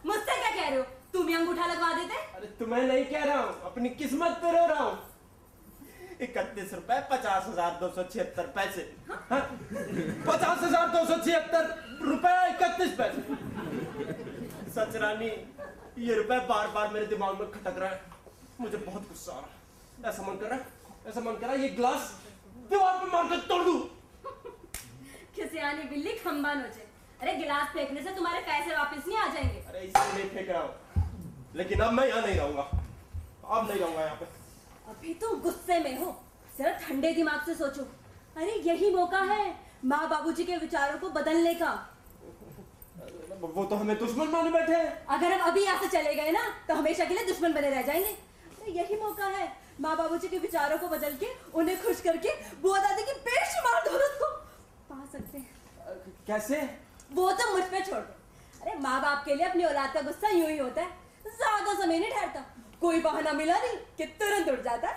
मुझसे 0.06 0.36
क्या 0.36 0.50
कह 0.50 0.70
रहे 0.70 0.78
हो 0.78 0.84
तुम 1.14 1.28
ही 1.28 1.34
अंगूठा 1.36 1.66
लगवा 1.66 1.92
देते 1.94 2.16
अरे 2.38 2.48
तुम्हें 2.60 2.84
नहीं 2.84 3.06
कह 3.06 3.24
रहा 3.24 3.40
हूँ 3.40 3.62
अपनी 3.66 3.90
किस्मत 4.02 4.40
पे 4.42 4.52
रो 4.52 4.66
रहा 4.68 4.84
हूँ। 4.84 4.98
इकतीस 6.22 6.74
रुपए 6.74 7.00
पचास 7.12 7.48
हज़ार 7.48 7.78
दो 7.82 7.90
सौ 7.96 8.04
छिहत्तर 8.04 8.46
पैसे। 8.56 8.82
हाँ? 9.30 9.42
पचास 10.28 10.64
हज़ार 10.64 10.88
दो 10.90 11.06
सौ 11.06 11.18
छिहत्तर 11.24 11.64
रुपए 12.04 12.36
इकतीस 12.50 12.96
पैसे। 12.98 13.20
सच 14.76 14.96
रानी 15.04 15.30
ये 16.08 16.16
रुपए 16.16 16.40
बार 16.48 16.68
बार 16.72 16.88
मेरे 16.94 17.06
दिमाग 17.08 17.40
में 17.40 17.52
खटक 17.52 17.78
रहा 17.80 17.90
है। 17.90 18.02
मुझे 18.62 18.78
बहुत 18.78 19.08
गुस्सा 19.10 19.32
आ 19.32 19.40
रहा 19.40 19.48
है। 19.48 20.10
ऐसा 20.10 20.24
मन 20.24 20.38
कर 20.38 20.48
रहा 20.48 20.56
है? 20.56 20.66
ऐसा 21.08 21.22
मन 21.22 21.38
कर 21.40 21.46
रहा 21.46 21.56
है 21.56 21.62
ये 21.62 21.70
ग्लास 21.78 22.12
दीवार 22.72 22.98
पे 22.98 23.12
मार 23.12 23.30
कर 23.30 23.40
तोड़ 23.48 23.64
दूँ? 23.64 23.80
खिसियानी 25.36 25.84
बिल्ली 25.90 26.14
खंबा 26.18 26.54
नोचे 26.54 26.86
अरे 27.22 27.34
गिलास 27.36 27.68
फेंकने 27.74 28.02
से 28.04 28.16
तुम्हारे 28.16 28.40
पैसे 28.48 28.76
वापस 28.76 29.08
नहीं 29.08 29.18
आ 29.18 29.28
जाएँगे। 29.34 29.60
अरे 29.60 29.80
इसलिए 29.82 30.14
नहीं 30.14 30.30
फेंक 30.30 30.50
रहा 30.50 30.62
हूँ। 30.62 30.74
लेकिन 31.56 31.80
अब 31.80 31.92
मैं 31.94 32.08
यहाँ 32.08 32.22
नहीं 32.22 32.36
रहूँगा। 32.36 32.62
अब 32.62 33.70
नहीं 33.70 33.80
रहूँगा 33.80 34.02
यहाँ 34.02 34.16
पे। 34.16 34.26
अभी 34.92 35.14
तुम 35.22 35.40
गुस्से 35.42 35.80
में 35.80 35.98
हो। 36.00 36.16
जरा 36.58 36.72
ठंडे 36.80 37.12
दिमाग 37.14 37.46
से 37.46 37.54
सोचो। 37.56 37.82
अरे 38.38 38.54
यही 38.66 38.94
मौका 38.96 39.20
है 39.32 39.54
माँ 39.86 40.08
बाबूजी 40.10 40.44
के 40.44 40.58
विचारों 40.58 40.98
को 41.00 41.10
बदलने 41.12 41.54
का। 41.54 41.72
वो 43.42 43.64
तो 43.66 43.76
हमें 43.76 43.98
दुश्मन 44.00 44.28
माने 44.28 44.50
बैठे 44.52 44.74
हैं। 44.74 45.06
अगर 45.08 45.32
हम 45.32 45.50
अभी 45.50 45.64
यहाँ 45.64 45.82
से 45.82 45.88
चले 45.98 46.14
गए 46.16 46.32
ना 46.32 46.44
तो 46.68 46.76
हमेशा 46.76 47.06
के 47.06 47.14
लिए 47.14 47.26
दुश्मन 47.26 47.54
बने 47.54 47.70
रह 47.70 47.82
जाएँगे। 47.82 48.12
अरे 48.12 48.72
यही 48.72 48.96
मौका 49.02 49.26
है 49.28 49.52
माँ 49.82 49.96
बाबूजी 49.98 50.28
के 50.28 50.38
विचारों 50.40 50.78
को 50.78 50.88
बदल 50.88 51.16
के 51.16 51.28
उन्हें 51.54 51.82
खुश 51.84 52.02
करके 52.02 52.30
बुआ 52.62 52.80
दादी 52.80 53.04
की 53.04 53.14
बेशुमार 53.28 53.82
दौलत 53.90 54.18
को 54.22 54.30
पा 54.90 55.06
सकते 55.12 55.38
हैं। 55.38 55.50
कैसे? 56.28 56.62
वो 57.14 57.32
तो 57.32 57.54
मुझ 57.54 57.64
पे 57.64 57.82
छोड़ 57.82 58.00
दो। 58.00 58.14
अरे 58.62 58.78
माँ 58.80 59.02
बाप 59.02 59.24
के 59.26 59.36
लिए 59.36 59.46
अपनी 59.48 59.64
औलाद 59.64 59.94
का 59.94 60.02
गुस्सा 60.02 60.30
यूँ 60.30 60.50
ही 60.50 60.58
होता 60.58 60.82
है। 60.82 61.07
ज़्यादा 61.38 61.74
समय 61.74 62.00
नहीं 62.00 62.12
ठहरता। 62.12 62.42
कोई 62.82 63.00
बहाना 63.02 63.32
मिला 63.34 63.58
नहीं 63.60 63.78
कि 63.98 64.06
तुरंत 64.20 64.50
उठ 64.50 64.62
जाता 64.64 64.92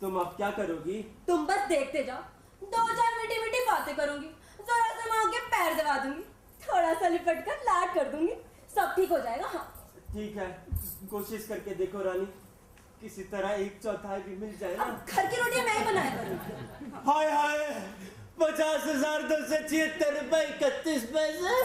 तुम 0.00 0.18
अब 0.20 0.34
क्या 0.36 0.50
करोगी? 0.52 1.00
तुम 1.26 1.46
बस 1.46 1.68
देखते 1.68 2.02
जाओ। 2.04 2.22
दो 2.64 2.86
चार 2.88 3.14
मीठी 3.18 3.40
मीठी 3.42 3.64
बातें 3.66 3.94
करूँगी। 3.96 4.28
जरा 4.60 4.88
से 4.94 5.08
माँ 5.10 5.24
के 5.32 5.38
पैर 5.46 5.74
दबा 5.74 5.96
दूँगी। 6.04 6.22
थोड़ा 6.62 6.92
सा 6.94 7.08
लिपट 7.08 7.44
कर 7.46 7.56
लाड 7.64 7.94
कर 7.94 8.10
दूँगी। 8.10 8.34
सब 8.74 8.92
ठीक 8.96 9.10
हो 9.10 9.18
जाएगा 9.18 9.46
हाँ। 9.46 9.64
ठीक 10.12 10.36
है। 10.36 10.48
कोशिश 11.10 11.46
करके 11.48 11.74
देखो 11.74 12.02
रानी। 12.02 12.26
किसी 13.00 13.22
तरह 13.32 13.50
एक 13.64 13.80
चौथाई 13.82 14.20
भी 14.20 14.36
मिल 14.36 14.56
जाए 14.58 14.76
ना। 14.76 14.86
घर 15.08 15.26
की 15.26 15.36
रोटियाँ 15.36 15.64
मैं 15.64 15.78
ही 15.78 15.84
बनाया 15.84 16.10
करूँगी। 16.16 16.90
हाय 17.08 17.30
हाय 17.30 17.58
पचास 18.40 18.84
हज़ार 18.86 19.22
दो 19.28 19.36
सौ 19.46 19.62
छिहत्तर 19.68 20.14
रुपए 20.14 20.42
इकतीस 20.46 21.04
पैसे। 21.12 21.58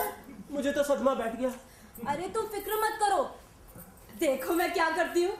मुझे 0.51 0.71
तो 0.71 0.83
सदमा 0.83 1.13
बैठ 1.15 1.35
गया। 1.35 1.51
अरे 2.11 2.27
तुम 2.29 2.45
फ़िक्र 2.47 2.81
मत 2.83 2.99
करो। 3.01 3.23
देखो 4.23 4.53
मैं 4.55 4.71
क्या 4.73 4.89
करती 4.95 5.23
हूँ। 5.23 5.33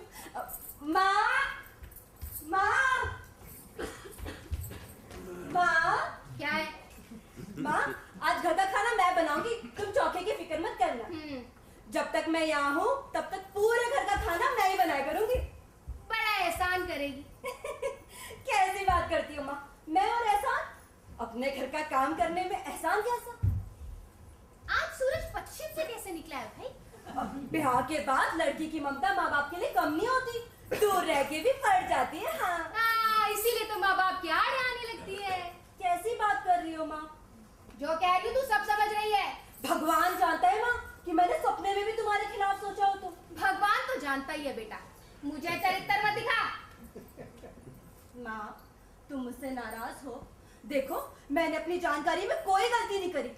माँ 0.94 1.24
माँ 2.50 3.06
माँ 5.54 6.38
क्या 6.38 6.50
है? 6.50 6.66
माँ 7.60 7.84
आज 8.22 8.44
घर 8.44 8.54
का 8.54 8.66
खाना 8.74 8.92
मैं 8.96 9.16
बनाऊँगी 9.16 9.56
तुम 9.78 9.92
चौके 9.92 10.24
की 10.26 10.32
फ़िक्र 10.32 10.60
मत 10.60 10.76
करना। 10.80 11.06
हम्म, 11.14 11.40
जब 11.92 12.12
तक 12.14 12.26
मैं 12.36 12.46
यहाँ 12.46 12.74
हूँ 12.76 12.90
तब 13.16 13.30
तक 13.32 13.48
पूरे 13.56 13.90
घर 13.90 14.04
का 14.10 14.16
खाना 14.26 14.52
मैं 14.58 14.70
ही 14.70 14.78
बनाया 14.78 15.06
करूँगी। 15.12 15.40
बड़ा 16.12 16.36
एहसान 16.46 16.86
करेगी। 16.88 17.26
कैसी 18.52 18.86
बात 18.86 19.10
करती 19.10 19.36
हो 19.36 19.44
माँ? 19.44 19.58
मैं 19.90 20.10
और 20.12 20.28
एहसान 20.28 20.62
अपने 21.28 21.52
घर 21.52 21.66
का 21.72 21.82
काम 21.98 22.16
करने 22.18 22.44
में 22.50 22.58
एहसान 22.62 23.02
कैसा? 23.02 23.40
आज 24.76 24.90
सूरज 25.00 25.34
पश्चिम 25.36 25.76
से 25.76 25.94
कैसे 25.94 26.12
निकला 26.12 26.38
है 26.38 26.48
भाई? 26.58 26.76
ब्याह 27.16 27.82
के 27.90 28.00
बाद 28.06 28.38
लड़की 28.42 28.68
की 28.70 28.80
ममता 28.80 29.14
माँ 29.16 29.30
बाप 29.32 29.50
के 29.52 29.58
लिए 29.58 29.70
कम 29.74 29.94
नहीं 29.94 30.08
होती। 30.08 30.40
दूर 30.80 31.04
रह 31.06 31.24
के 31.24 31.40
भी 31.44 31.52
पड़ 31.66 31.88
जाती 31.90 32.18
है 32.18 32.38
हाँ। 32.40 32.58
हाँ 32.76 33.30
इसीलिए 33.32 33.66
तो 33.74 33.80
माँ 33.80 33.96
बाप 33.98 34.22
की 34.22 34.30
आड़ 34.30 34.54
आने 34.62 34.94
लगती 34.94 35.16
है। 35.24 35.38
कैसी 35.82 36.16
बात 36.16 36.44
कर 36.46 36.60
रही 36.62 36.74
हो 36.74 36.86
माँ? 36.86 37.02
जो 37.80 37.88
कह 37.88 38.18
रही 38.18 38.28
हूँ 38.28 38.36
तू 38.36 38.42
सब 38.48 38.64
समझ 38.66 38.92
रही 38.94 39.12
है। 39.12 39.28
भगवान 39.66 40.18
जानता 40.20 40.48
है 40.48 40.62
माँ 40.62 40.74
कि 41.06 41.12
मैंने 41.12 41.38
सपने 41.40 41.76
में 41.76 41.86
भी 41.86 41.92
तुम्हारे 41.98 42.26
खिलाफ 42.34 42.62
सोचा 42.62 42.86
हो 42.86 42.96
तो। 42.96 43.10
भगवान 43.42 43.88
तो 43.88 44.00
जानता 44.02 44.34
ही 44.34 44.44
है 44.46 44.56
बेटा। 44.56 44.80
मुझे 45.26 45.50
चरित्र 45.50 46.02
मत 46.06 46.14
दिखा। 46.20 46.42
माँ 48.24 48.46
तुम 49.10 49.22
मुझसे 49.22 49.50
नाराज़ 49.52 50.06
हो। 50.06 50.22
देखो 50.66 50.98
मैंने 51.32 51.58
अपनी 51.58 51.78
जानकारी 51.80 52.28
में 52.28 52.38
कोई 52.46 52.70
गलती 52.70 53.00
नहीं 53.00 53.12
करी। 53.12 53.32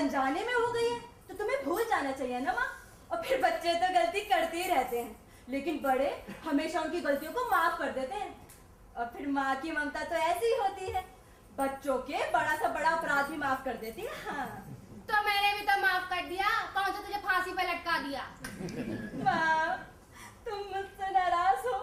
अनजाने 0.00 0.44
में 0.44 0.54
हो 0.54 0.72
गई 0.72 0.88
है 0.88 0.98
तो 1.28 1.34
तुम्हें 1.34 1.64
भूल 1.64 1.84
जाना 1.84 2.12
चाहिए 2.12 2.40
ना 2.40 2.52
माँ? 2.52 2.66
और 3.10 3.22
फिर 3.22 3.40
बच्चे 3.42 3.74
तो 3.74 3.92
गलती 3.94 4.20
करते 4.20 4.62
ही 4.62 4.68
रहते 4.70 5.00
हैं। 5.00 5.16
लेकिन 5.48 5.80
बड़े 5.82 6.10
हमेशा 6.44 6.80
उनकी 6.80 7.00
गलतियों 7.00 7.32
को 7.32 7.44
माफ़ 7.50 7.78
कर 7.78 7.90
देते 7.90 8.14
हैं। 8.14 8.34
और 8.96 9.10
फिर 9.16 9.26
माँ 9.28 9.54
की 9.56 9.72
ममता 9.72 10.04
तो 10.04 10.16
ऐसी 10.16 10.46
ही 10.46 10.56
होती 10.58 10.90
है। 10.92 11.04
बच्चों 11.58 11.96
के 11.98 12.30
बड़ा 12.30 12.56
सा 12.56 12.68
बड़ा 12.68 12.90
अपराध 12.90 13.30
भी 13.30 13.36
माफ़ 13.36 13.64
कर 13.64 13.76
देती 13.76 14.02
है। 14.02 14.14
हाँ। 14.26 14.46
तो 15.10 15.22
मैंने 15.24 15.52
भी 15.54 15.66
तो 15.66 15.80
माफ़ 15.82 16.08
कर 16.10 16.22
दिया। 16.28 16.48
कौन 16.74 16.92
सा 16.92 17.00
तुझे 17.00 17.18
फांसी 17.18 17.52
पे 17.52 17.62
लटका 17.62 17.98
दिया? 17.98 18.22
तुम 20.46 20.58
मुझसे 20.58 21.10
नाराज़ 21.10 21.66
हो। 21.66 21.78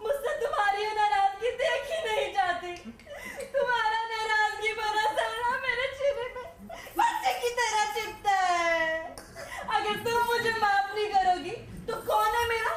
मुझसे 0.00 0.30
तुम्हारी 0.40 0.86
नाराज़गी 0.94 1.50
देखी 1.56 1.98
नहीं 2.06 2.32
जाती। 2.34 2.74
तुम्हारा 3.52 4.00
नाराज़गी 4.12 4.72
भरा 4.72 5.04
सारा 5.12 5.50
मेरे 5.58 5.86
चेहरे 5.98 6.28
पे 6.28 6.42
बच्चे 6.98 7.32
की 7.40 7.54
तरह 7.54 7.92
चिपता 7.94 8.36
है। 8.36 9.16
अगर 9.76 9.96
तुम 10.04 10.22
मुझे 10.26 10.50
माफ़ 10.62 10.94
नहीं 10.94 11.08
करोगी 11.12 11.56
तो 11.88 11.96
कौन 12.08 12.34
है 12.36 12.48
मेरा? 12.48 12.72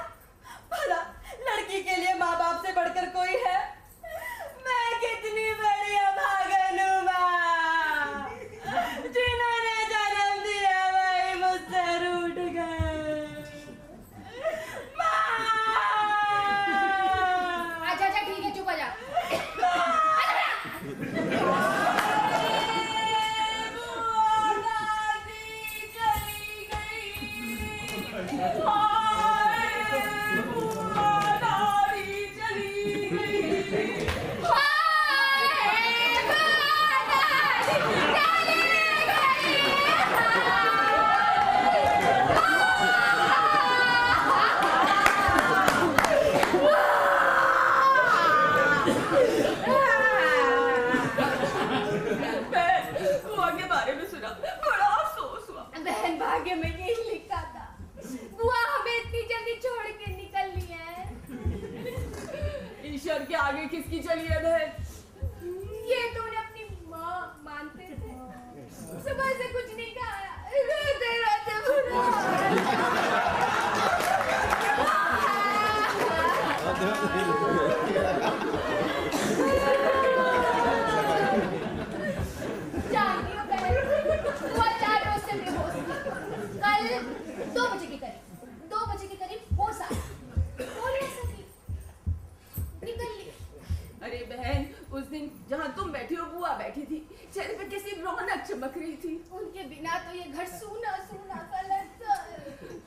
बिना 99.86 99.98
तो 100.02 100.14
ये 100.18 100.24
घर 100.34 100.46
सूना 100.50 100.92
सूना 101.08 101.36
सा 101.50 101.60
लगता 101.62 102.14
है। 102.14 102.38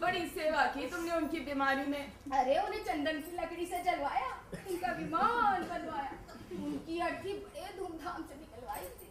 बड़ी 0.01 0.23
सेवा 0.29 0.65
की 0.75 0.87
तुमने 0.91 1.13
उनकी 1.17 1.41
बीमारी 1.49 1.85
में। 1.87 2.01
अरे 2.39 2.57
उन्हें 2.59 2.83
चंदन 2.85 3.21
की 3.23 3.37
लकड़ी 3.37 3.67
से 3.67 3.83
जलवाया 3.87 4.31
उनका 4.71 4.93
विमान 4.93 5.63
बनवाया। 5.69 6.11
उनकी 6.59 6.99
अर्थी 7.09 7.33
बड़े 7.45 7.69
धूमधाम 7.79 8.23
से 8.23 8.35
निकलवाई 8.41 8.89
थी। 8.99 9.07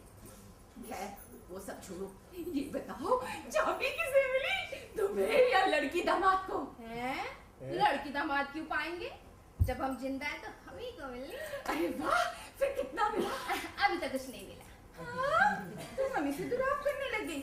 वो 1.51 1.60
सब 1.67 1.82
छोड़ो। 1.84 2.12
ये 2.36 2.63
बताओ 2.75 3.22
चाबी 3.24 3.96
किसे 4.01 4.27
मिली? 4.34 4.84
तुम्हें 4.98 5.51
या 5.51 5.65
लड़की 5.65 6.03
दामाद 6.12 6.46
को? 6.50 6.60
हैं? 6.84 7.25
लड़की 7.74 8.10
दामाद 8.13 8.51
क्यों 8.53 8.65
पाएँगे? 8.75 9.12
जब 9.62 9.82
हम 9.82 9.98
ज़िंदा 10.01 10.25
हैं 10.27 10.41
तो 10.41 10.50
हम 10.70 10.77
ही 10.79 10.91
को 11.00 11.12
मिलनी। 11.12 11.38
अरे 11.72 11.88
वाह 12.00 12.24
फिर 12.60 12.70
कितना 12.82 13.10
मिला? 13.10 13.36
अभी 13.86 13.98
तक 13.98 14.12
कुछ 14.12 14.29
नहीं 14.29 14.48
मिला। 14.48 14.65
हाँ, 15.03 15.56
तुम 15.98 16.17
हमें 16.17 16.32
से 16.38 16.44
दुराव 16.51 16.82
करने 16.84 17.17
लगी 17.17 17.39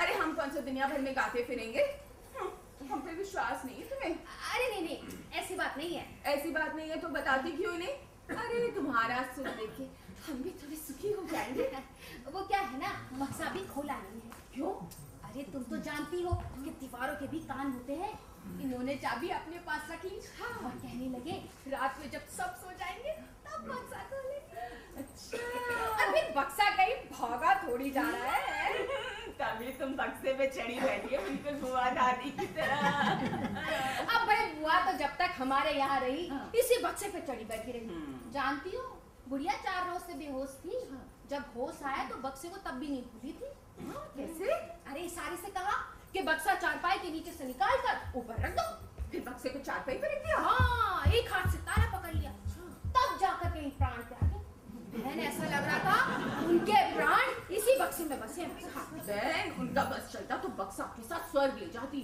अरे 0.00 0.14
हम 0.14 0.34
कौन 0.34 0.50
सा 0.50 0.60
दुनिया 0.60 0.88
भर 0.88 1.00
में 1.00 1.16
गाते 1.16 1.44
फिरेंगे? 1.44 1.82
हम 2.90 3.00
पे 3.00 3.14
विश्वास 3.14 3.64
नहीं 3.64 3.76
है 3.76 3.88
तुम्हें। 3.88 4.14
अरे 4.14 4.68
नहीं 4.70 4.82
नहीं 4.82 5.40
ऐसी 5.40 5.54
बात 5.54 5.76
नहीं 5.78 5.94
है। 5.94 6.06
ऐसी 6.26 6.50
बात 6.50 6.74
नहीं 6.76 6.90
है 6.90 6.96
तो 6.96 7.08
बताती 7.08 7.52
क्यों 7.52 7.72
नहीं 7.78 8.36
अरे 8.36 8.68
तुम्हारा 8.72 9.22
सुन 9.36 9.44
देखे 9.44 9.88
हम 10.26 10.42
भी 10.42 10.50
थोड़े 10.50 10.76
सुखी 10.76 11.12
हो 11.12 11.22
जाएँगे। 11.32 11.62
वो 12.32 12.42
क्या 12.42 12.60
है 12.60 12.78
ना 12.78 12.90
बक्सा 13.12 13.50
भी 13.50 13.64
खोला 13.66 13.94
नहीं 13.94 14.20
है। 14.20 14.30
क्यों? 14.54 14.72
अरे 15.28 15.42
तुम 15.42 15.62
तो 15.62 15.76
जानती 15.76 16.22
हो 16.22 16.32
कि 16.32 16.70
दीवारों 16.70 17.14
के 17.14 17.26
भी 17.26 17.38
कान 17.38 17.72
होते 17.72 17.92
हैं। 17.92 18.12
इन्होंने 18.62 18.94
चाबी 18.96 19.28
अपने 19.28 19.58
पास 19.58 19.88
रखी। 19.90 20.08
ली 20.08 20.16
और 20.64 20.70
कहने 20.70 21.08
लगे 21.18 21.42
रात 21.70 21.98
में 22.00 22.10
जब 22.10 22.28
सब 22.28 22.56
सो 22.56 22.72
जाएँगे 22.72 23.12
तब 23.46 23.68
बक्सा 23.68 24.02
खोलेंगे। 24.02 24.66
अच्छा। 25.02 26.06
अभी 26.06 26.22
बक्सा 26.40 26.70
कहीं 26.76 26.94
भागा 26.94 27.54
थोड़ी 27.62 27.90
जा 27.90 28.02
रहा 28.02 28.36
है। 28.36 29.11
तभी 29.42 29.70
तुम 29.78 29.92
बक्से 29.96 30.32
पे 30.38 30.46
चढ़ी 30.56 30.78
बैठी 30.80 31.14
है 31.14 31.20
बिल्कुल 31.24 31.54
बुआ 31.60 31.88
दादी 31.98 32.30
की 32.40 32.46
तरह। 32.56 32.88
अब 34.14 34.26
भाई 34.26 34.44
बुआ 34.58 34.80
तो 34.86 34.96
जब 34.98 35.16
तक 35.20 35.34
हमारे 35.38 35.72
यहाँ 35.78 35.98
रही 36.00 36.26
हाँ। 36.28 36.50
इसी 36.58 36.82
बक्से 36.84 37.08
पे 37.14 37.20
चढ़ी 37.30 37.44
बैठी 37.44 37.72
रही। 37.72 37.86
हम्म। 37.86 38.30
जानती 38.32 38.76
हो 38.76 38.84
बुढ़िया 39.28 39.52
चार 39.64 39.88
रोज 39.88 40.00
से 40.02 40.14
बेहोश 40.18 40.54
थी। 40.64 40.78
हाँ। 40.90 41.02
जब 41.30 41.42
होश 41.56 41.82
आया 41.90 42.08
तो 42.08 42.16
बक्से 42.28 42.48
को 42.48 42.56
तब 42.68 42.78
भी 42.78 42.88
नहीं 42.88 43.02
भूली 43.02 43.32
थी। 43.32 43.50
कैसे? 44.16 44.52
अरे 44.90 45.08
सारे 45.08 45.36
से 45.36 45.50
कहा 45.52 45.76
कि 46.12 46.22
बक्सा 46.22 46.54
चारपाई 46.64 46.98
के 46.98 47.10
नीचे 47.12 47.32
से 47.32 47.44
निकाल 47.46 47.76
कर 47.86 48.18
ऊपर 48.18 48.42
रख 48.46 48.56
दो। 48.58 48.66
फिर 49.12 49.20
बक्से 49.28 49.48
को 49.48 49.58
चारपाई 49.58 49.94
पर 49.94 50.14
रख 50.14 50.24
दिया? 50.26 50.38
हाँ 50.48 51.12
एक 51.12 51.32
हाथ 51.32 51.50
से 51.52 51.58
ताला 51.68 51.86
पकड़ 51.98 52.14
लिया। 52.14 52.30
तब 52.96 53.18
जाकर 53.20 53.50
कहीं 53.50 53.70
प्राण 53.78 54.02
त्यागे 54.10 54.31
बहन 54.94 55.20
ऐसा 55.20 55.44
लग 55.44 55.64
रहा 55.66 55.78
था 55.84 56.46
उनके 56.48 56.80
प्राण 56.94 57.54
इसी 57.56 57.76
बक्से 57.78 58.04
में 58.04 58.20
बसे 58.20 58.42
हैं। 58.42 58.72
हाँ। 58.74 58.84
बहन 58.96 59.50
उनका 59.60 59.84
बस 59.92 60.10
चलता 60.12 60.36
तो 60.42 60.48
बक्सा 60.58 60.84
के 60.96 61.02
साथ 61.02 61.30
स्वर्ग 61.30 61.58
ले 61.58 61.66
जाती। 61.74 62.00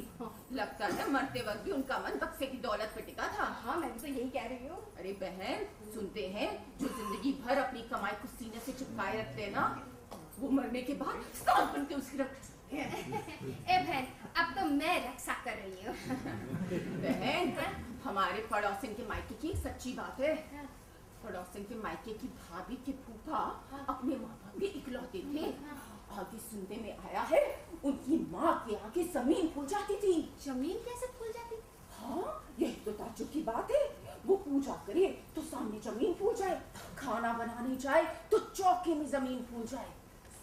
लगता 0.53 0.87
है 0.87 1.11
मरते 1.13 1.41
वक्त 1.49 1.65
भी 1.65 1.71
उनका 1.73 1.99
मन 2.05 2.19
बक्से 2.23 2.47
की 2.47 2.59
दौलत 2.59 2.93
पे 2.95 3.03
टिका 3.09 3.27
था। 3.39 3.45
हाँ 3.65 3.77
मैं 3.81 3.93
भी 3.93 4.01
तो 4.01 4.07
यही 4.07 4.29
कह 4.37 4.47
रही 4.53 4.69
हूँ। 4.69 4.79
अरे 4.99 5.13
बहन 5.23 5.67
सुनते 5.95 6.27
हैं 6.37 6.49
जो 6.81 6.89
ज़िंदगी 6.89 7.33
भर 7.45 7.59
अपनी 7.59 7.83
कमाई 7.91 8.13
को 8.23 8.29
सीने 8.29 8.61
से 8.67 8.73
चिपकाए 8.79 9.19
रखते 9.21 9.43
हैं 9.43 9.53
ना 9.53 9.67
वो 10.39 10.51
मरने 10.51 10.83
के 10.83 10.95
बाद 10.95 11.23
सांप 11.37 11.73
बन 11.75 11.85
के 11.85 11.95
उसकी 11.95 12.19
रख 12.19 12.37
ए 12.73 13.77
बहन 13.79 14.07
अब 14.37 14.55
तो 14.57 14.65
मैं 14.71 14.97
रक्षा 15.05 15.35
कर 15.45 15.55
रही 15.57 15.85
हूँ। 15.85 15.95
बहन 17.05 17.55
हमारे 18.05 18.47
पड़ोसिन 18.51 18.93
के 18.95 19.07
मायके 19.09 19.35
की 19.43 19.55
सच्ची 19.61 19.93
बात 19.93 20.21
है। 20.21 20.35
पड़ोसिन 21.25 21.65
के 21.65 21.75
मायके 21.83 22.13
की 22.15 22.29
भाभी 22.29 22.77
के 22.87 22.93
फूफा 23.05 23.41
अपने 23.89 24.17
माँ 24.17 24.35
बाप 24.43 24.59
के 24.61 24.67
इकलौते 24.79 25.23
थे। 25.35 25.47
आगे 26.19 26.39
सुनने 26.41 26.77
में 26.83 26.99
आया 26.99 27.23
है 27.31 27.41
उनकी 27.85 28.19
माँ 28.31 28.53
के 28.67 28.77
आगे 28.77 29.03
ज़मीन 29.15 29.49
फूल 29.55 29.67
जाती 29.67 29.97
थी। 29.97 30.13
ज़मीन 30.45 30.79
कैसे 30.85 31.07
फूल 31.19 31.33
जाती? 31.33 31.57
हाँ 31.99 32.45
यही 32.61 32.73
तो 32.85 32.93
ताज्जुब 32.93 33.29
की 33.31 33.43
बात 33.43 33.71
है। 33.73 33.83
वो 34.27 34.37
पूजा 34.37 34.75
करे 34.87 35.07
तो 35.37 35.43
सामने 35.43 35.81
ज़मीन 35.81 36.15
फूल 36.15 36.35
जाए 36.37 36.61
खाना 36.99 37.33
बनाने 37.35 37.77
जाए 37.79 38.03
तो 38.31 38.39
चौके 38.39 38.95
में 38.95 39.07
ज़मीन 39.09 39.45
फूल 39.51 39.67
जाए। 39.67 39.93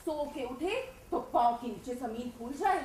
सो 0.05 0.23
के 0.35 0.45
उठे 0.45 0.81
तो 1.11 1.19
पाँव 1.33 1.55
के 1.55 1.67
नीचे 1.67 1.95
ज़मीन 1.95 2.31
फूल 2.37 2.53
जाए। 2.53 2.81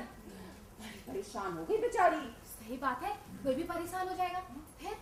बड़ी 0.81 1.01
परेशान 1.07 1.57
हो 1.59 1.65
गई 1.65 1.79
बेचारी। 1.79 2.21
सही 2.51 2.77
बात 2.79 3.03
है 3.03 3.15
कोई 3.45 3.55
भी 3.55 3.63
परेशान 3.65 4.09
हो 4.09 4.15
जाएगा। 4.17 4.41
फिर? 4.79 4.95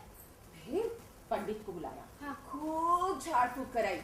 फिर 0.56 0.86
पंडित 1.30 1.62
को 1.66 1.72
बुलाया। 1.72 2.07
हाँ 2.20 2.34
खूब 2.50 3.20
झाड़ 3.20 3.48
फूक 3.56 3.72
कराई 3.72 3.96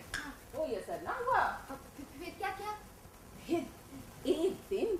कोई 0.55 0.74
असर 0.74 1.00
ना 1.05 1.12
हुआ। 1.18 1.40
फिर, 1.68 2.35
क्या 2.38 2.50
क्या? 2.59 2.72
फिर 3.46 4.31
एक 4.33 4.53
दिन 4.70 4.96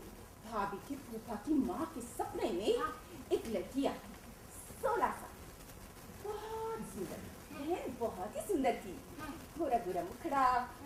भाभी 0.51 0.79
की 0.89 0.95
फूफा 1.05 1.35
की 1.47 1.55
माँ 1.67 1.85
के 1.95 2.01
सपने 2.01 2.51
में 2.53 2.79
हाँ। 2.79 2.93
एक 3.33 3.47
लड़की 3.55 3.85
आई। 3.87 4.13
सोलह 4.83 5.13
साल 5.21 5.33
बहुत 6.25 6.83
सुंदर। 6.95 7.23
बहन 7.53 7.97
बहुत 8.01 8.37
ही 8.37 8.41
सुंदर 8.49 8.81
थी। 8.85 8.99
हाँ। 9.21 9.31
गोरा 9.59 9.79
गोरा 9.87 10.03
मुखड़ा 10.03 10.45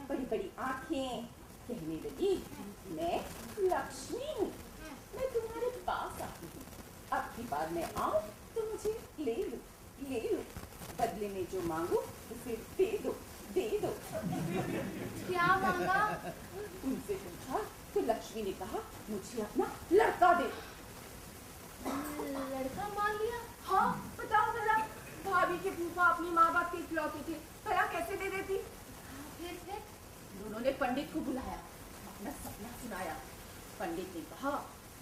बड़ी 0.08 0.24
बड़ी 0.32 0.50
आँखें। 0.68 1.24
कहने 1.68 1.94
लगी 2.04 2.34
मैं 2.96 3.18
लक्ष्मी 3.70 4.32
हूँ। 4.38 4.50
मैं 5.16 5.32
तुम्हारे 5.34 5.70
पास 5.86 6.20
आती 6.22 6.46
हूँ। 6.46 6.62
अब 7.12 7.32
की 7.36 7.42
बार 7.50 7.68
मैं 7.72 7.92
आऊँ 8.04 8.20
तो 8.54 8.70
मुझे 8.70 8.98
ले 9.24 9.34
लो 9.42 9.58
ले 10.10 10.20
लो। 10.30 10.38
बदले 11.00 11.28
में 11.28 11.44
जो 11.52 11.60
मांगो 11.68 12.04
उसे 12.32 12.56
दे 12.78 12.86
दो 13.04 13.12
दे 13.54 13.66
दो। 13.82 13.90
क्या 15.28 15.46
मांगा? 15.62 16.00
उनसे 16.84 17.14
पूछा 17.14 17.60
तो 17.94 18.00
लक्ष्मी 18.08 18.42
ने 18.42 18.52
कहा 18.60 18.80
मुझे 19.10 19.42
अपना 19.42 19.66
लड़का 19.92 20.32
दे। 20.40 20.48
लड़का 22.54 22.88
मांग 22.88 23.20
लिया? 23.20 23.40
हाँ 23.66 23.88
बताओ 24.18 24.52
जरा। 24.54 24.76
भाभी 25.24 25.58
के 25.58 25.70
फूफा 25.76 26.04
अपनी 26.04 26.30
माँ 26.30 26.52
बाप 26.54 26.70
के 26.72 26.78
इकलौते 26.78 27.20
थे 27.28 27.38
भला 27.66 27.86
कैसे 27.92 28.16
दे 28.16 28.30
देती? 28.36 28.56
फिर 29.38 29.54
फिर 29.66 30.46
उन्होंने 30.46 30.72
पंडित 30.80 31.12
को 31.14 31.20
बुलाया 31.26 31.58
अपना 32.08 32.30
सपना 32.42 32.70
सुनाया। 32.82 33.16
पंडित 33.80 34.16
ने 34.16 34.22
कहा 34.30 34.52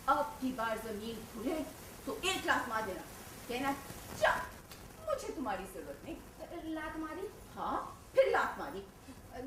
अब 0.08 0.24
की 0.40 0.52
बार 0.58 0.76
ज़मीन 0.78 1.16
खुले 1.32 1.54
तो 2.06 2.18
एक 2.24 2.46
लाख 2.46 2.68
मार 2.68 2.82
देना। 2.86 3.04
कहना 3.48 3.72
जा 4.20 4.32
मुझे 5.16 5.28
तुम्हारी 5.34 5.64
ज़रूरत 5.66 6.00
नहीं 6.04 6.72
लात 6.74 6.96
मारी। 7.00 7.28
हाँ। 7.52 7.76
फिर 8.14 8.26
लात 8.30 8.56
मारी। 8.58 8.80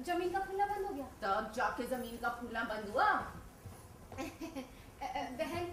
ज़मीन 0.03 0.29
का 0.31 0.39
खुला 0.45 0.65
बंद 0.65 0.85
हो 0.85 0.93
गया। 0.93 1.05
तब 1.21 1.51
जाके 1.55 1.85
ज़मीन 1.87 2.17
का 2.21 2.29
फूलना 2.37 2.63
बंद 2.71 2.87
हुआ। 2.89 3.05
बहन 5.41 5.67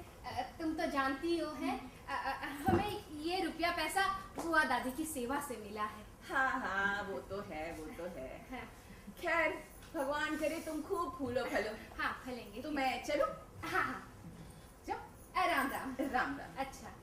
तुम 0.59 0.75
तो 0.75 0.87
जानती 0.93 1.39
हो 1.39 1.49
है? 1.61 1.79
हमें 2.67 2.93
ये 3.23 3.41
रुपया 3.45 3.71
पैसा 3.77 4.05
बुआ 4.37 4.65
दादी 4.65 4.93
की 4.99 5.05
सेवा 5.07 5.41
से 5.49 5.57
मिला 5.63 5.89
है। 5.95 6.05
हाँ 6.29 6.51
हाँ 6.61 7.03
वो 7.09 7.19
तो 7.31 7.41
है 7.49 7.65
वो 7.79 7.87
तो 7.97 8.11
है। 8.19 8.29
हाँ। 8.51 8.65
खैर 9.23 9.59
भगवान 9.95 10.37
करे 10.37 10.61
तुम 10.67 10.83
खूब 10.83 11.17
फूलो 11.19 11.45
फलो। 11.47 11.75
हाँ 12.03 12.13
फलेंगे। 12.27 12.63
तो 12.63 12.71
मैं 12.71 12.93
चलूँ? 13.05 13.31
हाँ 13.65 13.83
हाँ। 13.83 14.01
जाओ। 14.89 15.49
राम 15.49 15.71
राम। 15.71 15.97
राम 16.13 16.39
राम। 16.39 16.65
अच्छा। 16.65 16.96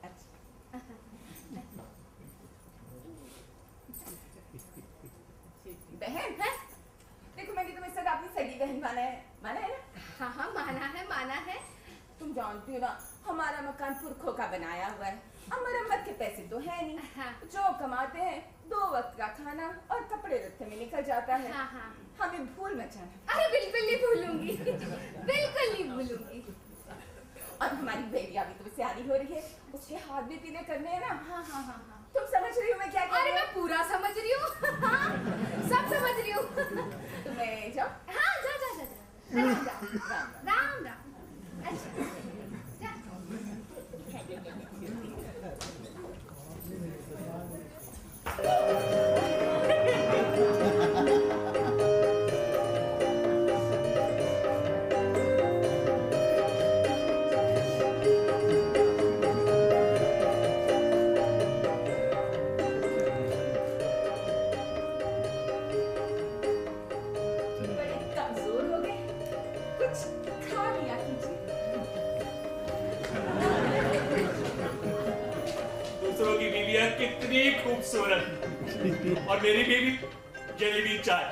बहन 6.04 6.40
है? 6.40 6.50
देखो 7.36 7.52
मैंने 7.54 7.70
तुम्हें 7.74 7.92
सदा 7.94 8.10
अपनी 8.10 8.28
सगी 8.34 8.58
बहन 8.58 8.80
माना 8.82 9.00
है 9.00 9.14
माना 9.44 9.60
है 9.60 9.68
ना? 9.68 9.78
हाँ 10.18 10.30
हाँ 10.38 10.52
माना 10.54 10.86
है 10.96 11.08
माना 11.08 11.38
है। 11.48 11.58
तुम 12.18 12.32
जानती 12.34 12.72
हो 12.72 12.78
ना 12.78 12.90
हमारा 13.26 13.60
मकान 13.62 13.94
पुरखों 14.02 14.32
का 14.32 14.46
बनाया 14.48 14.88
हुआ 14.88 15.06
है। 15.06 15.22
अब 15.52 15.62
मरम्मत 15.62 16.04
के 16.06 16.12
पैसे 16.18 16.42
तो 16.50 16.58
है 16.66 16.76
नहीं। 16.86 16.98
हाँ। 17.16 17.32
जो 17.54 17.62
कमाते 17.78 18.18
हैं 18.20 18.38
दो 18.68 18.80
वक्त 18.92 19.18
का 19.18 19.26
खाना 19.38 19.66
और 19.92 20.04
कपड़े 20.12 20.36
रत्ते 20.36 20.66
में 20.66 20.76
निकल 20.78 21.02
जाता 21.10 21.36
है। 21.36 21.52
हाँ 21.52 21.66
हाँ। 21.72 21.88
हमें 22.20 22.46
भूल 22.56 22.76
मत 22.80 22.92
जाना। 22.94 23.34
अरे 23.34 23.48
बिल्कुल 23.54 23.82
नहीं 23.86 23.98
भूलूँगी। 24.04 24.56
बिल्कुल 25.32 25.72
नहीं 25.72 25.88
भूलूँगी। 25.90 26.40
और 27.62 27.74
हमारी 27.74 28.02
बेबी 28.14 28.36
अभी 28.36 28.54
तो 28.62 28.70
सियानी 28.76 29.06
हो 29.08 29.16
रही 29.16 29.34
है। 29.34 29.42
उसके 29.74 29.96
हाथ 30.06 30.22
भी 30.30 30.36
पीले 30.44 30.62
करने 30.70 30.90
हैं 30.90 31.00
ना। 31.00 31.12
हाँ 31.28 31.42
हाँ 31.50 31.62
हाँ 31.62 31.82
हाँ। 31.88 31.93
तुम 32.14 32.24
समझ 32.32 32.52
रही 32.58 32.70
हो 32.70 32.78
मैं 32.78 32.90
क्या 32.90 33.04
कह 33.04 33.16
अरे 33.18 33.30
रही 33.30 33.32
मैं 33.34 33.46
पूरा 33.54 33.82
समझ 33.88 34.12
रही 34.18 34.32
हूँ। 34.32 34.48
सब 35.70 35.82
समझ 35.94 36.14
रही 36.18 36.32
हूँ। 36.32 36.44
हूँ 36.44 37.34
मैं 37.36 37.72
जाओ। 37.76 37.88
जा 38.44 38.56
जा 38.62 38.70
जा। 38.76 38.84
राम 39.34 39.48
राम 39.66 39.82
राम। 40.08 40.86
राम। 40.86 41.00
अच्छा। 41.66 41.88
जा। 48.36 48.83
खूबसूरत। 77.62 79.26
और 79.30 79.40
मेरी 79.42 79.62
बीवी 79.70 79.90
जलेबी 80.60 80.98
चाय। 80.98 81.24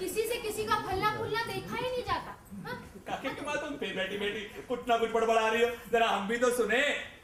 किसी 0.00 0.22
से 0.28 0.36
किसी 0.42 0.64
का 0.64 0.76
फलना 0.86 1.10
फूलना 1.18 1.42
देखा 1.52 1.76
ही 1.76 1.88
नहीं 1.90 2.02
जाता 2.08 2.34
हाँ? 2.66 2.76
काके 3.08 3.28
की 3.34 3.44
बात 3.46 3.58
तुम 3.64 3.76
फिर 3.82 3.94
बैठी 3.96 4.18
बैठी 4.18 4.40
कुछ 4.68 4.88
ना 4.88 4.96
कुछ 4.98 5.10
बड़बड़ा 5.12 5.46
रही 5.48 5.62
हो। 5.62 5.70
जरा 5.92 6.08
हम 6.08 6.28
भी 6.28 6.36
तो 6.44 6.50
सुने। 6.56 6.80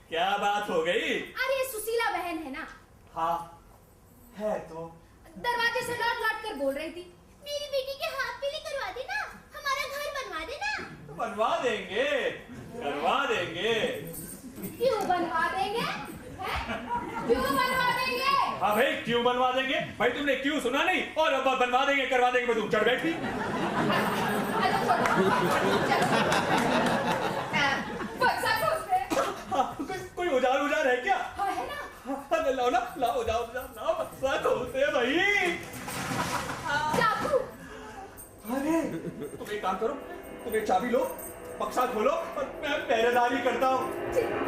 क्या 0.09 0.31
बात 0.39 0.71
हो 0.71 0.83
गई? 0.85 1.11
अरे 1.45 1.65
सुशीला 1.73 2.11
बहन 2.17 2.39
है 2.45 2.53
ना? 2.53 2.67
हाँ 3.15 3.37
है 4.39 4.59
तो। 4.71 4.87
दरवाजे 5.47 5.81
से 5.87 5.95
लौट 6.03 6.19
लौट 6.25 6.43
कर 6.45 6.55
बोल 6.65 6.75
रही 6.75 6.91
थी 6.97 7.05
मेरी 7.47 7.67
बेटी 7.77 7.95
के 8.03 8.11
हाथ 8.17 8.35
पीली 8.43 8.59
करवा 8.67 8.91
देना 8.99 9.19
हमारा 9.57 9.87
घर 9.87 10.11
बनवा 10.19 10.45
देना। 10.51 10.73
तो 11.09 11.15
बनवा 11.23 11.49
देंगे 11.63 12.05
करवा 12.83 13.17
देंगे। 13.33 13.73
क्यों 14.79 15.01
बनवा 15.09 15.43
देंगे? 15.57 15.89
हैं? 16.41 16.59
क्यों 17.27 17.43
बनवा 17.43 17.89
देंगे? 17.99 18.33
हाँ 18.61 18.75
भाई 18.75 18.93
क्यों 19.05 19.23
बनवा 19.25 19.51
देंगे? 19.53 19.79
भाई 19.99 20.11
तुमने 20.11 20.35
क्यों 20.45 20.61
सुना 20.61 20.83
नहीं? 20.85 21.03
और 21.23 21.33
अब 21.33 21.47
बनवा 21.61 21.85
देंगे 21.87 22.07
करवा 22.07 22.31
देंगे 22.31 22.47
मैं 22.47 22.57
तुम 22.61 22.69
चढ़ 22.71 22.85
बैठी 22.85 23.13
हाँ, 29.55 29.65
कोई 29.81 29.99
कोई 30.17 30.29
औज़ार 30.29 30.61
उजार 30.61 30.87
है 30.89 30.97
क्या? 31.03 31.17
हाँ 31.37 31.51
है 31.51 31.67
ना? 31.67 31.79
हाँ, 32.07 32.53
लाओ 32.53 32.71
ना 32.71 32.81
लाओ 32.99 33.21
औज़ार 33.21 33.69
लाओ 33.77 33.93
बक्सा 33.99 34.37
खोलते 34.45 34.79
हैं 34.79 34.93
भाई। 34.95 35.15
अरे 38.55 38.81
तुम 39.37 39.51
एक 39.51 39.63
काम 39.63 39.77
करो 39.79 39.95
तुम 40.45 40.57
एक 40.57 40.67
चाबी 40.69 40.89
लो 40.91 40.99
बक्सा 41.61 41.87
खोलो 41.95 42.11
और 42.11 42.45
मैं 42.63 42.79
पहरेदारी 42.89 43.39
करता 43.45 43.67
हूँ। 43.67 44.44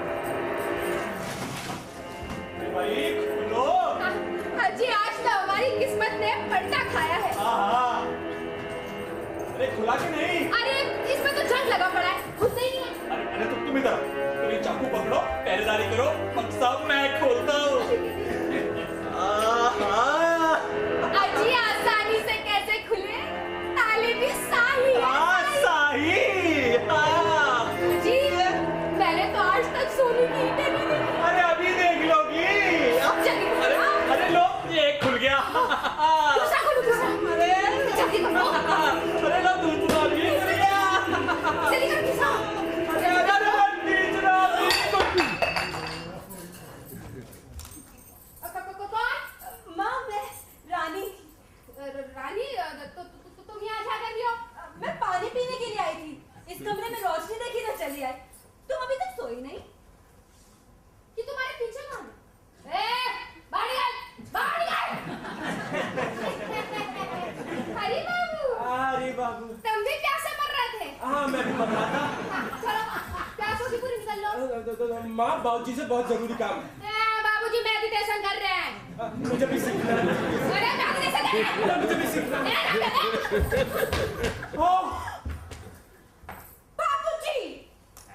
बाबूजी। 86.78 87.40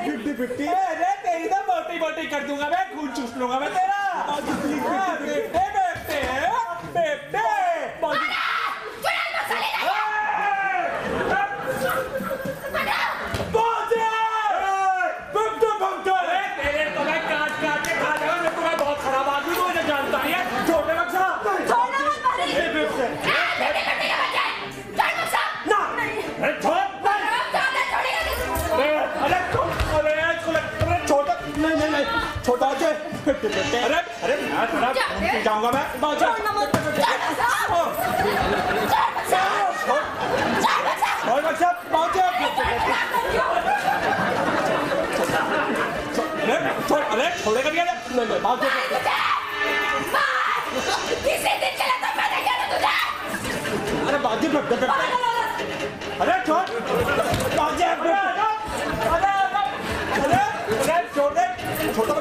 बेटे 0.05 0.33
बेटे 0.39 0.67
अरे 0.67 1.11
तेरी 1.23 1.47
तो 1.49 1.59
बोटी 1.67 1.95
बोटी 1.99 2.23
कर 2.29 2.41
दूँगा 2.47 2.67
मैं 2.69 2.83
खून 2.95 3.07
चूस 3.15 3.31
लूँगा 3.37 3.57
मैं 3.59 3.69
तेरा। 3.73 3.99
बेटे 5.25 5.63
मसा 33.69 35.09
छोड़। 39.69 41.41
बच्चा 41.45 41.69
बाजा 41.93 42.25
अरे 45.29 46.55
छोड़ 46.87 47.01
अरे 47.13 47.25
छोड़ेगा 47.43 47.69
नहीं 47.69 47.83
नहीं 47.85 48.25
नहीं 48.25 48.39
बाजा 48.41 48.69
किसी 51.23 51.51
दिन 51.61 51.73
चला 51.79 51.95
तो 52.01 52.09
मैंने 52.17 52.39
क्या 52.45 52.55
तुझे। 52.71 52.93
अरे 54.07 54.17
बाजी 54.25 54.47
अरे 56.21 56.35
छोड़। 56.47 56.65
बाजी 57.57 57.83
अरे 57.83 58.13
अरे 60.25 60.41
अरे 60.79 60.97
छोड़ 61.15 61.31
दे। 61.37 61.45
छोटा 61.95 62.13